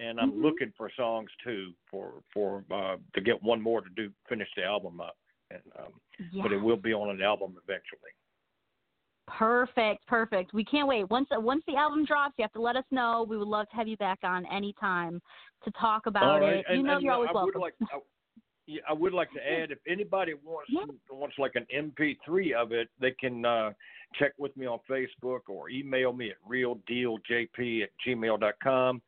and 0.00 0.20
I'm 0.20 0.40
looking 0.40 0.72
for 0.76 0.90
songs 0.96 1.30
too 1.42 1.72
for 1.90 2.22
for 2.32 2.64
uh, 2.70 2.96
to 3.14 3.20
get 3.20 3.42
one 3.42 3.60
more 3.60 3.80
to 3.80 3.88
do 3.96 4.10
finish 4.28 4.48
the 4.56 4.64
album 4.64 5.00
up. 5.00 5.16
And 5.52 5.62
um, 5.78 5.92
Yeah. 6.30 6.42
but 6.42 6.52
it 6.52 6.58
will 6.58 6.76
be 6.76 6.92
on 6.94 7.10
an 7.10 7.22
album 7.22 7.56
eventually. 7.62 8.10
Perfect, 9.28 10.06
perfect. 10.06 10.52
We 10.52 10.64
can't 10.64 10.88
wait. 10.88 11.08
Once 11.08 11.28
once 11.30 11.62
the 11.66 11.76
album 11.76 12.04
drops, 12.04 12.34
you 12.38 12.42
have 12.42 12.52
to 12.52 12.60
let 12.60 12.76
us 12.76 12.84
know. 12.90 13.24
We 13.28 13.38
would 13.38 13.48
love 13.48 13.68
to 13.70 13.76
have 13.76 13.88
you 13.88 13.96
back 13.96 14.18
on 14.24 14.44
anytime 14.46 15.22
to 15.64 15.70
talk 15.72 16.06
about 16.06 16.40
right, 16.40 16.56
it. 16.56 16.64
and- 16.68 16.78
you 16.78 16.82
know 16.82 16.94
and 16.94 17.02
you're 17.02 17.12
always 17.12 17.30
I 17.30 17.34
welcome. 17.34 17.52
Would 17.54 17.60
like, 17.62 17.74
I, 17.92 17.98
yeah, 18.66 18.80
I 18.88 18.92
would 18.92 19.12
like 19.12 19.32
to 19.32 19.40
add, 19.40 19.70
if 19.70 19.78
anybody 19.88 20.34
wants 20.34 20.70
Yeah. 20.70 20.84
wants 21.10 21.36
like 21.38 21.52
an 21.54 21.66
MP3 21.72 22.52
of 22.52 22.72
it, 22.72 22.88
they 23.00 23.12
can 23.12 23.44
uh, 23.44 23.72
check 24.14 24.32
with 24.38 24.56
me 24.56 24.66
on 24.66 24.80
Facebook 24.88 25.40
or 25.48 25.70
email 25.70 26.12
me 26.12 26.30
at 26.30 26.36
realdealjp 26.48 27.82
at 27.82 27.90
gmail.com 28.06 29.02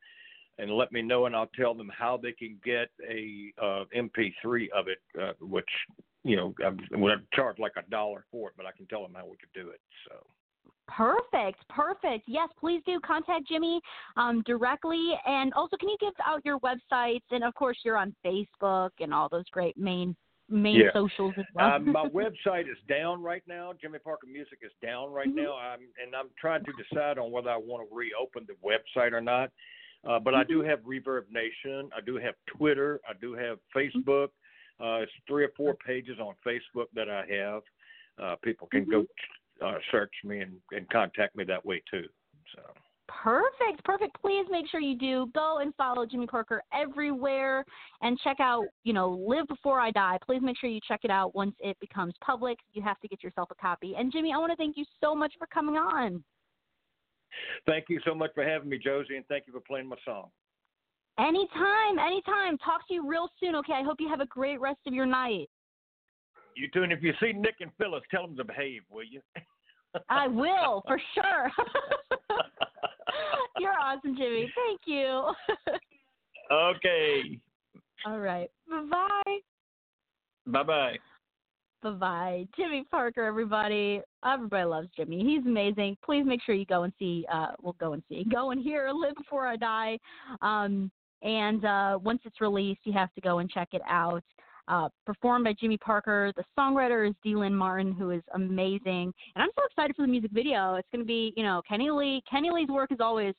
and 0.57 0.71
let 0.71 0.91
me 0.91 1.01
know, 1.01 1.25
and 1.25 1.35
I'll 1.35 1.51
tell 1.57 1.73
them 1.73 1.89
how 1.95 2.17
they 2.17 2.31
can 2.31 2.57
get 2.63 2.89
a 3.07 3.53
uh, 3.61 3.83
MP3 3.95 4.69
of 4.73 4.87
it, 4.87 4.99
uh, 5.21 5.33
which 5.41 5.69
you 6.25 6.35
know 6.35 6.53
going 6.59 6.77
to 7.19 7.23
charge 7.33 7.57
like 7.59 7.73
a 7.77 7.89
dollar 7.89 8.25
for 8.31 8.49
it, 8.49 8.55
but 8.57 8.65
I 8.65 8.71
can 8.75 8.85
tell 8.87 9.01
them 9.03 9.13
how 9.15 9.25
we 9.25 9.37
could 9.37 9.53
do 9.53 9.69
it. 9.69 9.79
So. 10.09 10.15
Perfect, 10.87 11.67
perfect. 11.69 12.25
Yes, 12.27 12.49
please 12.59 12.81
do 12.85 12.99
contact 12.99 13.47
Jimmy 13.47 13.81
um, 14.17 14.43
directly. 14.45 15.13
And 15.25 15.51
also, 15.53 15.77
can 15.77 15.89
you 15.89 15.97
give 15.99 16.13
out 16.23 16.41
your 16.45 16.59
websites? 16.59 17.23
And 17.31 17.43
of 17.43 17.53
course, 17.55 17.77
you're 17.83 17.97
on 17.97 18.15
Facebook 18.25 18.91
and 18.99 19.13
all 19.13 19.27
those 19.29 19.45
great 19.51 19.77
main 19.77 20.15
main 20.47 20.75
Yeah. 20.75 20.93
socials 20.93 21.33
as 21.37 21.45
well. 21.55 21.71
um, 21.73 21.91
my 21.91 22.05
website 22.21 22.69
is 22.69 22.77
down 22.87 23.21
right 23.23 23.41
now. 23.47 23.73
Jimmy 23.81 23.97
Parker 23.97 24.27
Music 24.27 24.59
is 24.61 24.71
down 24.79 25.11
right 25.11 25.27
Mhm. 25.27 25.43
now. 25.43 25.57
I'm, 25.57 25.79
and 26.03 26.15
I'm 26.15 26.29
trying 26.39 26.63
to 26.65 26.71
decide 26.73 27.17
on 27.17 27.31
whether 27.31 27.49
I 27.49 27.57
want 27.57 27.89
to 27.89 27.95
reopen 27.95 28.45
the 28.47 28.53
website 28.63 29.11
or 29.13 29.21
not. 29.21 29.49
Uh, 30.07 30.19
but 30.19 30.35
I 30.35 30.43
do 30.43 30.59
Mm-hmm. 30.59 30.69
have 30.69 30.79
Reverb 30.81 31.31
Nation. 31.31 31.89
I 31.97 32.01
do 32.01 32.17
have 32.17 32.35
Twitter. 32.45 33.01
I 33.09 33.13
do 33.19 33.33
have 33.33 33.57
Facebook. 33.75 34.27
Uh, 34.79 34.97
it's 35.03 35.11
three 35.27 35.43
or 35.43 35.51
four 35.55 35.75
pages 35.75 36.19
on 36.19 36.33
Facebook 36.45 36.87
that 36.93 37.09
I 37.09 37.25
have. 37.33 37.61
Uh, 38.21 38.35
people 38.43 38.67
can 38.67 38.85
go 38.85 39.05
Mm-hmm. 39.61 39.75
uh, 39.75 39.79
search 39.91 40.11
me 40.23 40.41
and, 40.41 40.53
and 40.71 40.89
contact 40.89 41.35
me 41.35 41.43
that 41.45 41.65
way 41.65 41.81
too. 41.89 42.03
So 42.55 42.61
Perfect, 43.07 43.83
perfect. 43.83 44.17
Please 44.19 44.45
make 44.49 44.67
sure 44.67 44.79
you 44.79 44.97
do 44.97 45.29
go 45.35 45.59
and 45.59 45.73
follow 45.75 46.05
Jimmy 46.05 46.25
Parker 46.27 46.61
everywhere 46.73 47.63
and 48.01 48.19
check 48.23 48.37
out, 48.39 48.65
you 48.83 48.93
know, 48.93 49.09
Live 49.11 49.47
Before 49.47 49.79
I 49.79 49.91
Die. 49.91 50.17
Please 50.25 50.41
make 50.41 50.57
sure 50.57 50.69
you 50.69 50.79
check 50.87 51.01
it 51.03 51.11
out 51.11 51.35
once 51.35 51.55
it 51.59 51.77
becomes 51.79 52.13
public. 52.23 52.57
You 52.73 52.81
have 52.81 52.99
to 53.01 53.07
get 53.07 53.23
yourself 53.23 53.49
a 53.51 53.55
copy. 53.55 53.93
And 53.97 54.11
Jimmy, 54.11 54.33
I 54.33 54.37
want 54.37 54.51
to 54.51 54.55
thank 54.55 54.75
you 54.75 54.85
so 55.01 55.13
much 55.13 55.33
for 55.37 55.45
coming 55.47 55.75
on. 55.75 56.23
thank 57.67 57.85
you 57.89 57.99
so 58.05 58.15
much 58.15 58.31
for 58.33 58.43
having 58.43 58.69
me, 58.69 58.79
Josie, 58.83 59.15
and 59.17 59.25
thank 59.27 59.45
you 59.47 59.53
for 59.53 59.61
playing 59.61 59.87
my 59.87 59.97
song. 60.03 60.29
Anytime, 61.17 61.99
anytime. 61.99 62.57
Talk 62.57 62.87
to 62.87 62.93
you 62.93 63.07
real 63.07 63.29
soon, 63.39 63.55
okay? 63.55 63.73
I 63.73 63.83
hope 63.83 63.97
you 63.99 64.09
have 64.09 64.19
a 64.19 64.25
great 64.25 64.59
rest 64.59 64.79
of 64.85 64.93
your 64.93 65.05
night. 65.05 65.49
You 66.55 66.67
too, 66.73 66.83
and 66.83 66.91
if 66.91 67.01
you 67.01 67.13
see 67.19 67.33
Nick 67.33 67.55
and 67.61 67.71
Phyllis, 67.77 68.03
tell 68.11 68.27
them 68.27 68.35
to 68.37 68.43
behave, 68.43 68.81
will 68.89 69.03
you? 69.03 69.21
I 70.09 70.27
will, 70.27 70.83
for 70.87 70.99
sure. 71.13 71.51
You're 73.59 73.79
awesome, 73.79 74.15
Jimmy. 74.17 74.51
Thank 74.55 74.81
you. 74.85 75.31
okay. 76.51 77.39
All 78.05 78.19
right. 78.19 78.49
Bye 78.69 78.85
bye. 78.89 79.37
Bye 80.47 80.63
bye. 80.63 80.97
Bye 81.81 81.89
bye. 81.91 82.47
Jimmy 82.57 82.85
Parker, 82.89 83.23
everybody. 83.23 84.01
Everybody 84.25 84.65
loves 84.65 84.89
Jimmy. 84.95 85.23
He's 85.23 85.45
amazing. 85.45 85.97
Please 86.03 86.23
make 86.25 86.41
sure 86.43 86.55
you 86.55 86.65
go 86.65 86.83
and 86.83 86.93
see, 86.99 87.25
uh, 87.31 87.49
well, 87.61 87.75
go 87.79 87.93
and 87.93 88.03
see, 88.09 88.25
go 88.31 88.51
and 88.51 88.61
hear 88.61 88.89
Live 88.91 89.15
Before 89.15 89.47
I 89.47 89.55
Die. 89.55 89.97
Um, 90.41 90.91
and 91.25 91.65
uh, 91.65 91.99
once 92.01 92.21
it's 92.23 92.39
released, 92.39 92.81
you 92.83 92.93
have 92.93 93.13
to 93.15 93.21
go 93.21 93.39
and 93.39 93.49
check 93.49 93.69
it 93.73 93.81
out. 93.89 94.23
Uh, 94.67 94.89
performed 95.05 95.43
by 95.43 95.53
Jimmy 95.53 95.77
Parker. 95.77 96.33
The 96.35 96.43
songwriter 96.57 97.07
is 97.07 97.13
Delynn 97.23 97.53
Martin, 97.53 97.93
who 97.93 98.09
is 98.09 98.23
amazing. 98.33 99.13
And 99.35 99.43
I'm 99.43 99.49
so 99.55 99.63
excited 99.69 99.95
for 99.95 100.01
the 100.01 100.07
music 100.07 100.31
video. 100.31 100.73
It's 100.73 100.87
going 100.91 101.03
to 101.03 101.07
be, 101.07 101.33
you 101.37 101.43
know, 101.43 101.61
Kenny 101.69 101.91
Lee. 101.91 102.23
Kenny 102.27 102.49
Lee's 102.49 102.69
work 102.69 102.91
is 102.91 102.97
always 102.99 103.35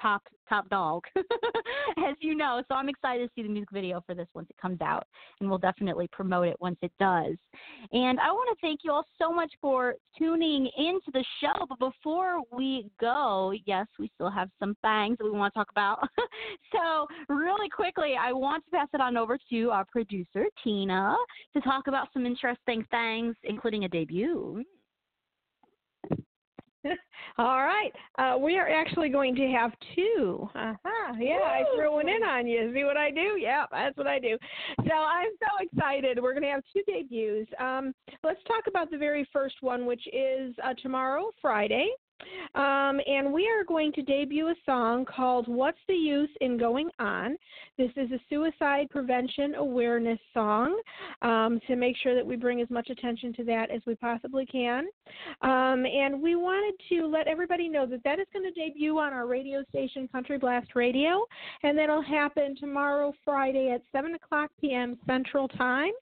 top 0.00 0.22
top 0.48 0.68
dog, 0.68 1.04
as 1.16 2.16
you 2.20 2.34
know. 2.34 2.62
So 2.68 2.74
I'm 2.74 2.88
excited 2.88 3.28
to 3.28 3.32
see 3.34 3.42
the 3.42 3.48
music 3.48 3.70
video 3.72 4.02
for 4.06 4.14
this 4.14 4.26
once 4.34 4.48
it 4.50 4.56
comes 4.60 4.80
out, 4.80 5.06
and 5.40 5.48
we'll 5.48 5.58
definitely 5.58 6.08
promote 6.12 6.48
it 6.48 6.56
once 6.60 6.76
it 6.82 6.92
does. 6.98 7.36
And 7.92 8.18
I 8.18 8.30
want 8.32 8.48
to 8.50 8.66
thank 8.66 8.80
you 8.82 8.92
all 8.92 9.04
so 9.18 9.32
much 9.32 9.52
for 9.60 9.94
tuning 10.18 10.68
into 10.76 11.10
the 11.12 11.24
show. 11.40 11.66
But 11.68 11.78
before 11.78 12.40
we 12.52 12.90
go, 13.00 13.52
yes, 13.66 13.86
we 13.98 14.10
still 14.14 14.30
have 14.30 14.50
some 14.58 14.76
things 14.82 15.18
that 15.18 15.24
we 15.24 15.30
want 15.30 15.54
to 15.54 15.58
talk 15.58 15.70
about. 15.70 16.06
so 16.72 17.06
really 17.28 17.68
quickly, 17.68 18.14
I 18.20 18.32
want 18.32 18.64
to 18.64 18.70
pass 18.70 18.88
it 18.92 19.00
on 19.00 19.16
over 19.16 19.38
to 19.50 19.70
our 19.70 19.84
producer 19.84 20.46
Tina 20.62 21.16
to 21.54 21.60
talk 21.60 21.86
about 21.86 22.08
some 22.12 22.26
interesting 22.26 22.84
things, 22.90 23.36
including 23.44 23.84
a 23.84 23.88
debut. 23.88 24.64
All 27.38 27.62
right. 27.62 27.92
Uh, 28.18 28.38
we 28.38 28.58
are 28.58 28.68
actually 28.68 29.08
going 29.08 29.34
to 29.36 29.48
have 29.48 29.72
two. 29.94 30.48
Uh-huh. 30.54 31.14
Yeah, 31.18 31.40
I 31.42 31.64
threw 31.74 31.92
one 31.92 32.08
in 32.08 32.22
on 32.22 32.46
you. 32.46 32.72
See 32.74 32.84
what 32.84 32.96
I 32.96 33.10
do? 33.10 33.36
Yeah, 33.38 33.64
that's 33.70 33.96
what 33.96 34.06
I 34.06 34.18
do. 34.18 34.38
So 34.86 34.94
I'm 34.94 35.30
so 35.40 35.66
excited. 35.66 36.18
We're 36.22 36.32
going 36.32 36.42
to 36.44 36.50
have 36.50 36.62
two 36.72 36.82
debuts. 36.86 37.50
Um, 37.58 37.92
let's 38.24 38.42
talk 38.44 38.64
about 38.66 38.90
the 38.90 38.98
very 38.98 39.28
first 39.32 39.56
one, 39.60 39.86
which 39.86 40.06
is 40.12 40.54
uh, 40.64 40.74
tomorrow, 40.82 41.30
Friday. 41.40 41.88
Um, 42.54 43.00
and 43.06 43.32
we 43.32 43.48
are 43.48 43.64
going 43.64 43.92
to 43.92 44.02
debut 44.02 44.48
a 44.48 44.54
song 44.66 45.04
called 45.04 45.46
What's 45.48 45.78
the 45.86 45.94
Use 45.94 46.30
in 46.40 46.58
Going 46.58 46.90
On? 46.98 47.36
This 47.78 47.90
is 47.96 48.10
a 48.10 48.20
suicide 48.28 48.88
prevention 48.90 49.54
awareness 49.54 50.18
song 50.34 50.78
um, 51.22 51.60
to 51.66 51.76
make 51.76 51.96
sure 52.02 52.14
that 52.14 52.26
we 52.26 52.36
bring 52.36 52.60
as 52.60 52.68
much 52.68 52.90
attention 52.90 53.32
to 53.34 53.44
that 53.44 53.70
as 53.70 53.80
we 53.86 53.94
possibly 53.94 54.44
can. 54.44 54.86
Um, 55.42 55.86
and 55.86 56.20
we 56.20 56.36
wanted 56.36 56.74
to 56.90 57.06
let 57.06 57.26
everybody 57.26 57.68
know 57.68 57.86
that 57.86 58.04
that 58.04 58.18
is 58.18 58.26
going 58.32 58.44
to 58.44 58.60
debut 58.60 58.98
on 58.98 59.12
our 59.12 59.26
radio 59.26 59.62
station, 59.70 60.08
Country 60.08 60.36
Blast 60.36 60.74
Radio, 60.74 61.24
and 61.62 61.78
that'll 61.78 62.02
happen 62.02 62.54
tomorrow, 62.56 63.14
Friday 63.24 63.70
at 63.70 63.82
7 63.92 64.14
o'clock 64.14 64.50
p.m. 64.60 64.98
Central 65.06 65.48
Time. 65.48 65.92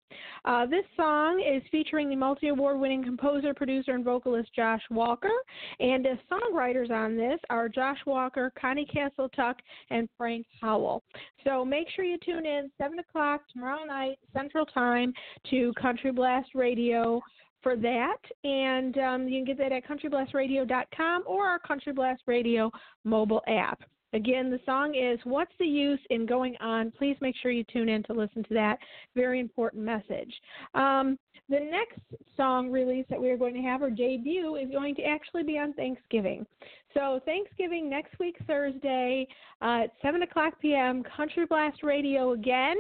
Uh, 0.45 0.67
this 0.67 0.85
song 0.97 1.41
is 1.41 1.63
featuring 1.71 2.09
the 2.11 2.17
multi 2.17 2.49
award 2.49 2.81
winning 2.81 3.05
composer, 3.05 3.55
producer, 3.55 3.93
and 3.93 4.05
vocalist 4.05 4.49
Josh 4.55 4.83
Walker. 4.91 5.31
And 5.79 6.08
the 6.09 6.19
songwriters 6.35 6.91
on 6.91 7.17
this 7.17 7.39
are 7.51 7.69
Josh 7.69 7.99
Walker, 8.07 8.53
Connie 8.61 8.87
Castle 8.87 9.29
Tuck, 9.31 9.57
and 9.91 10.09
Frank 10.17 10.47
Howell. 10.61 11.03
So 11.45 11.65
make 11.65 11.89
sure 11.95 12.05
you 12.05 12.17
tune 12.25 12.47
in 12.47 12.71
7 12.79 12.99
o'clock 12.99 13.43
tomorrow 13.53 13.85
night, 13.85 14.19
Central 14.33 14.65
Time, 14.67 15.13
to 15.51 15.73
Country 15.81 16.13
Blast 16.13 16.51
Radio 16.55 17.21
for 17.63 17.77
that. 17.77 18.17
And 18.45 18.97
um, 18.99 19.29
you 19.29 19.45
can 19.45 19.45
get 19.45 19.59
that 19.59 19.73
at 19.73 19.87
countryblastradio.com 19.87 21.25
or 21.27 21.47
our 21.47 21.59
Country 21.59 21.93
Blast 21.93 22.23
Radio 22.27 22.71
mobile 23.05 23.43
app. 23.47 23.83
Again, 24.13 24.51
the 24.51 24.61
song 24.65 24.95
is 24.95 25.19
What's 25.25 25.53
the 25.59 25.67
Use 25.67 26.01
in 26.11 26.25
Going 26.25 26.57
On? 26.61 26.91
Please 26.91 27.17
make 27.21 27.37
sure 27.43 27.51
you 27.51 27.65
tune 27.65 27.89
in 27.89 28.03
to 28.05 28.13
listen 28.13 28.43
to 28.45 28.55
that. 28.55 28.79
Very 29.15 29.39
important 29.39 29.85
message. 29.85 30.33
Um, 30.75 31.19
the 31.51 31.61
next 31.61 32.01
song 32.37 32.71
release 32.71 33.07
that 33.11 33.21
we 33.21 33.31
are 33.31 33.37
going 33.37 33.55
to 33.55 33.61
have, 33.61 33.83
or 33.83 33.91
debut, 33.91 34.57
is 34.57 34.71
going 34.71 34.95
to 34.97 35.03
actually 35.03 35.43
be 35.43 35.59
on 35.59 35.73
Thanksgiving. 35.75 36.47
So, 36.99 37.21
Thanksgiving 37.25 37.89
next 37.89 38.19
week, 38.19 38.35
Thursday 38.49 39.29
uh, 39.63 39.83
at 39.85 39.93
7 40.03 40.23
o'clock 40.23 40.55
p.m., 40.61 41.05
Country 41.17 41.47
Blast 41.47 41.85
Radio 41.85 42.33
again. 42.33 42.75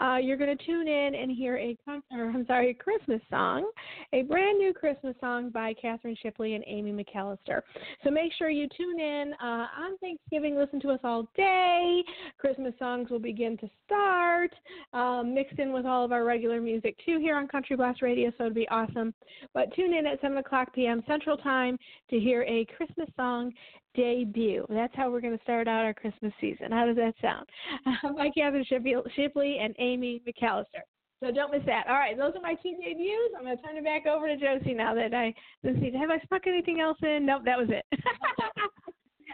Uh, 0.00 0.16
you're 0.20 0.36
going 0.36 0.56
to 0.56 0.66
tune 0.66 0.88
in 0.88 1.14
and 1.14 1.30
hear 1.30 1.56
a, 1.56 1.78
or, 1.86 2.30
I'm 2.30 2.44
sorry, 2.46 2.70
a 2.70 2.74
Christmas 2.74 3.20
song, 3.30 3.70
a 4.12 4.22
brand 4.22 4.58
new 4.58 4.74
Christmas 4.74 5.14
song 5.20 5.50
by 5.50 5.72
Catherine 5.80 6.16
Shipley 6.20 6.54
and 6.54 6.64
Amy 6.66 6.90
McAllister. 6.92 7.60
So, 8.02 8.10
make 8.10 8.32
sure 8.36 8.50
you 8.50 8.66
tune 8.76 8.98
in 8.98 9.34
uh, 9.40 9.66
on 9.78 9.96
Thanksgiving. 9.98 10.56
Listen 10.56 10.80
to 10.80 10.90
us 10.90 11.00
all 11.04 11.28
day. 11.36 12.02
Christmas 12.38 12.74
songs 12.76 13.08
will 13.08 13.20
begin 13.20 13.56
to 13.58 13.70
start, 13.86 14.50
um, 14.94 15.32
mixed 15.32 15.60
in 15.60 15.72
with 15.72 15.86
all 15.86 16.04
of 16.04 16.10
our 16.10 16.24
regular 16.24 16.60
music 16.60 16.96
too 17.06 17.20
here 17.20 17.36
on 17.36 17.46
Country 17.46 17.76
Blast 17.76 18.02
Radio. 18.02 18.32
So, 18.36 18.44
it'd 18.44 18.54
be 18.54 18.68
awesome. 18.68 19.14
But 19.54 19.72
tune 19.76 19.94
in 19.94 20.06
at 20.06 20.20
7 20.22 20.38
o'clock 20.38 20.74
p.m. 20.74 21.04
Central 21.06 21.36
Time 21.36 21.78
to 22.08 22.18
hear 22.18 22.42
a 22.42 22.66
Christmas 22.76 23.08
song 23.16 23.52
debut. 23.94 24.66
That's 24.68 24.94
how 24.94 25.10
we're 25.10 25.20
going 25.20 25.36
to 25.36 25.42
start 25.42 25.68
out 25.68 25.84
our 25.84 25.94
Christmas 25.94 26.32
season. 26.40 26.70
How 26.70 26.86
does 26.86 26.96
that 26.96 27.14
sound? 27.20 27.46
by 28.16 28.30
Catherine 28.36 28.64
Shipley 28.68 29.58
and 29.60 29.74
Amy 29.78 30.22
McAllister. 30.26 30.84
So 31.22 31.30
don't 31.30 31.52
miss 31.52 31.62
that. 31.66 31.86
All 31.86 31.96
right, 31.96 32.16
those 32.16 32.32
are 32.34 32.40
my 32.40 32.54
two 32.62 32.76
debuts. 32.82 33.34
I'm 33.36 33.44
going 33.44 33.56
to 33.56 33.62
turn 33.62 33.76
it 33.76 33.84
back 33.84 34.06
over 34.06 34.26
to 34.26 34.36
Josie 34.36 34.72
now 34.72 34.94
that 34.94 35.12
I 35.12 35.34
let's 35.62 35.78
see. 35.78 35.92
Have 35.98 36.10
I 36.10 36.18
stuck 36.24 36.46
anything 36.46 36.80
else 36.80 36.96
in? 37.02 37.26
Nope, 37.26 37.42
that 37.44 37.58
was 37.58 37.68
it. 37.70 37.84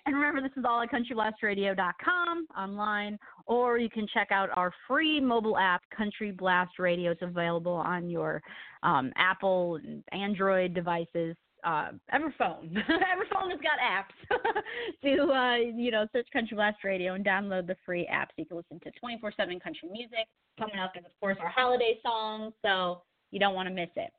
And 0.07 0.14
remember, 0.14 0.41
this 0.41 0.57
is 0.57 0.64
all 0.64 0.81
at 0.83 0.91
countryblastradio.com 0.93 2.47
online, 2.57 3.18
or 3.47 3.79
you 3.79 3.91
can 3.91 4.07
check 4.14 4.29
out 4.31 4.49
our 4.55 4.72
free 4.87 5.20
mobile 5.20 5.59
app, 5.59 5.83
Country 5.95 6.31
Blast 6.31 6.79
Radio. 6.79 7.11
It's 7.11 7.22
available 7.22 7.72
on 7.72 8.09
your 8.09 8.41
um, 8.85 9.12
Apple 9.16 9.81
and 9.85 10.05
Android 10.12 10.74
devices. 10.74 11.37
Uh, 11.67 11.89
every 12.12 12.33
phone, 12.39 12.71
every 13.12 13.27
phone 13.35 13.51
has 13.51 13.59
got 13.61 13.83
apps 13.83 14.62
to 15.03 15.33
uh, 15.33 15.57
you 15.57 15.91
know 15.91 16.07
search 16.12 16.29
Country 16.33 16.55
Blast 16.55 16.85
Radio 16.85 17.14
and 17.14 17.27
download 17.27 17.67
the 17.67 17.77
free 17.85 18.09
apps. 18.11 18.29
so 18.29 18.35
you 18.39 18.47
can 18.47 18.57
listen 18.57 18.81
to 18.81 18.91
24/7 19.05 19.61
country 19.61 19.89
music. 19.91 20.27
Coming 20.59 20.79
up 20.79 20.93
is 20.97 21.05
of 21.05 21.11
course 21.21 21.37
our 21.43 21.49
holiday 21.49 21.99
songs, 22.03 22.55
so 22.64 23.03
you 23.33 23.41
don't 23.41 23.55
want 23.55 23.69
to 23.69 23.75
miss 23.75 23.91
it. 23.97 24.12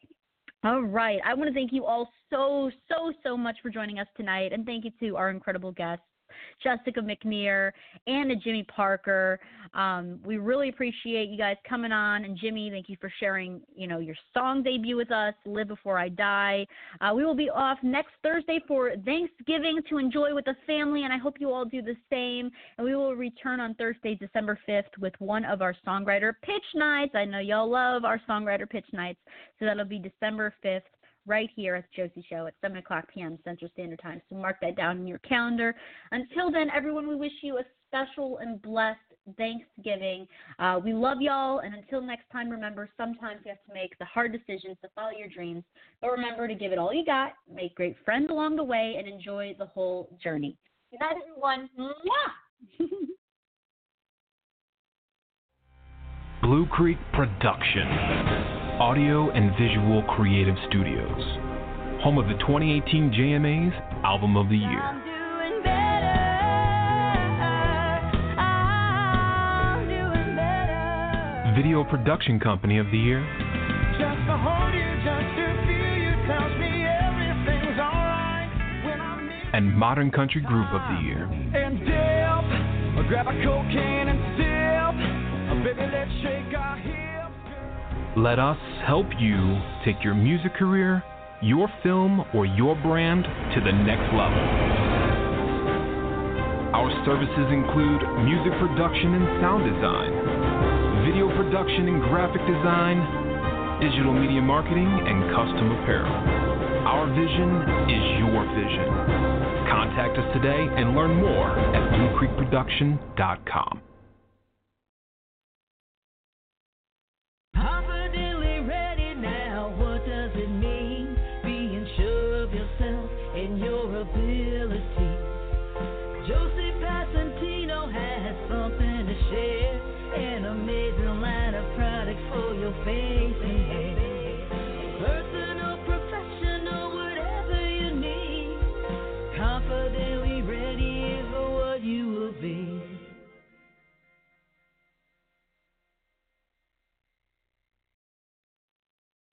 All 0.63 0.81
right. 0.81 1.19
I 1.25 1.33
want 1.33 1.47
to 1.47 1.53
thank 1.53 1.71
you 1.71 1.85
all 1.85 2.09
so, 2.29 2.71
so, 2.89 3.13
so 3.23 3.37
much 3.37 3.57
for 3.61 3.69
joining 3.69 3.99
us 3.99 4.07
tonight. 4.17 4.51
And 4.53 4.65
thank 4.65 4.85
you 4.85 4.91
to 4.99 5.15
our 5.15 5.29
incredible 5.29 5.71
guests, 5.71 6.03
Jessica 6.63 7.01
McNear 7.01 7.71
and 8.07 8.29
to 8.29 8.35
Jimmy 8.35 8.63
Parker. 8.63 9.39
Um, 9.73 10.19
we 10.25 10.37
really 10.37 10.69
appreciate 10.69 11.29
you 11.29 11.37
guys 11.37 11.57
coming 11.67 11.91
on. 11.91 12.25
And 12.25 12.37
Jimmy, 12.37 12.69
thank 12.69 12.89
you 12.89 12.97
for 12.99 13.11
sharing, 13.19 13.61
you 13.75 13.87
know, 13.87 13.99
your 13.99 14.15
song 14.33 14.63
debut 14.63 14.95
with 14.95 15.11
us, 15.11 15.33
"Live 15.45 15.67
Before 15.67 15.97
I 15.97 16.09
Die." 16.09 16.67
Uh, 17.01 17.13
we 17.15 17.25
will 17.25 17.35
be 17.35 17.49
off 17.49 17.77
next 17.83 18.13
Thursday 18.23 18.59
for 18.67 18.95
Thanksgiving 18.97 19.81
to 19.89 19.97
enjoy 19.97 20.33
with 20.33 20.45
the 20.45 20.55
family, 20.65 21.03
and 21.03 21.13
I 21.13 21.17
hope 21.17 21.39
you 21.39 21.51
all 21.51 21.65
do 21.65 21.81
the 21.81 21.95
same. 22.09 22.51
And 22.77 22.85
we 22.85 22.95
will 22.95 23.15
return 23.15 23.59
on 23.59 23.73
Thursday, 23.75 24.15
December 24.15 24.59
5th, 24.67 24.97
with 24.99 25.13
one 25.19 25.45
of 25.45 25.61
our 25.61 25.75
songwriter 25.85 26.33
pitch 26.41 26.65
nights. 26.75 27.15
I 27.15 27.25
know 27.25 27.39
y'all 27.39 27.69
love 27.69 28.05
our 28.05 28.19
songwriter 28.27 28.69
pitch 28.69 28.87
nights, 28.93 29.19
so 29.59 29.65
that'll 29.65 29.85
be 29.85 29.99
December 29.99 30.53
5th 30.63 30.81
right 31.27 31.49
here 31.55 31.75
at 31.75 31.85
the 31.95 32.03
Josie 32.03 32.25
Show 32.29 32.47
at 32.47 32.53
7 32.61 32.77
o'clock 32.77 33.05
p.m. 33.13 33.37
Central 33.43 33.69
Standard 33.73 33.99
Time. 34.01 34.21
So 34.29 34.35
mark 34.35 34.57
that 34.61 34.75
down 34.75 34.97
in 34.97 35.07
your 35.07 35.19
calendar. 35.19 35.75
Until 36.11 36.51
then, 36.51 36.69
everyone, 36.75 37.07
we 37.07 37.15
wish 37.15 37.33
you 37.41 37.57
a 37.57 37.63
special 37.87 38.39
and 38.39 38.61
blessed 38.61 38.99
Thanksgiving. 39.37 40.27
Uh, 40.59 40.79
we 40.83 40.93
love 40.93 41.17
y'all, 41.19 41.59
and 41.59 41.75
until 41.75 42.01
next 42.01 42.29
time, 42.31 42.49
remember 42.49 42.89
sometimes 42.97 43.41
you 43.45 43.49
have 43.49 43.63
to 43.67 43.73
make 43.73 43.97
the 43.99 44.05
hard 44.05 44.31
decisions 44.31 44.77
to 44.81 44.89
follow 44.95 45.11
your 45.11 45.27
dreams, 45.27 45.63
but 46.01 46.11
remember 46.11 46.47
to 46.47 46.55
give 46.55 46.71
it 46.71 46.77
all 46.77 46.93
you 46.93 47.05
got, 47.05 47.33
make 47.53 47.75
great 47.75 47.95
friends 48.05 48.29
along 48.29 48.55
the 48.55 48.63
way, 48.63 48.95
and 48.97 49.07
enjoy 49.07 49.53
the 49.59 49.65
whole 49.65 50.09
journey. 50.23 50.57
Good 50.91 51.01
night, 51.01 51.15
everyone. 51.21 51.69
Mwah! 51.77 52.87
Blue 56.41 56.65
Creek 56.67 56.97
Production, 57.11 58.66
Audio 58.79 59.31
and 59.31 59.49
Visual 59.57 60.03
Creative 60.15 60.53
Studios, 60.69 61.17
home 62.03 62.19
of 62.19 62.27
the 62.27 62.37
2018 62.45 63.09
JMA's 63.09 63.73
Album 64.05 64.37
of 64.37 64.49
the 64.49 64.55
Year. 64.55 65.01
doing 65.01 65.63
better. 65.65 66.21
I'm 68.37 69.81
doing 69.89 70.35
better. 70.37 71.57
Video 71.57 71.83
Production 71.85 72.39
Company 72.39 72.77
of 72.77 72.85
the 72.91 72.97
Year, 72.97 73.25
Just 73.97 74.21
to 74.29 74.37
hold 74.37 74.69
you, 74.69 74.89
just 75.01 75.25
to 75.41 75.45
feel 75.65 75.97
you 75.97 76.13
tells 76.29 76.53
me 76.61 76.85
everything's 76.85 77.81
alright 77.81 78.53
when 78.85 79.01
I'm 79.01 79.25
near 79.25 79.49
and 79.53 79.73
Modern 79.75 80.11
Country 80.11 80.41
Group 80.41 80.67
of 80.69 80.81
the 80.93 81.01
Year. 81.01 81.25
Let 88.17 88.39
us 88.39 88.57
help 88.87 89.05
you 89.19 89.61
take 89.85 90.03
your 90.03 90.15
music 90.15 90.55
career, 90.55 91.03
your 91.43 91.69
film, 91.83 92.25
or 92.33 92.47
your 92.47 92.73
brand 92.81 93.21
to 93.21 93.61
the 93.61 93.69
next 93.69 94.09
level. 94.09 94.41
Our 96.73 96.89
services 97.05 97.47
include 97.53 98.01
music 98.25 98.57
production 98.57 99.21
and 99.21 99.25
sound 99.37 99.69
design, 99.69 100.09
video 101.05 101.29
production 101.37 101.93
and 101.93 102.01
graphic 102.09 102.41
design, 102.41 103.85
digital 103.85 104.17
media 104.17 104.41
marketing, 104.41 104.89
and 104.89 105.29
custom 105.37 105.77
apparel. 105.77 106.09
Our 106.89 107.05
vision 107.13 107.53
is 107.85 108.01
your 108.17 108.41
vision. 108.57 108.89
Contact 109.69 110.17
us 110.17 110.25
today 110.33 110.65
and 110.73 110.97
learn 110.97 111.21
more 111.21 111.53
at 111.53 111.85
bluecreekproduction.com. 111.93 113.81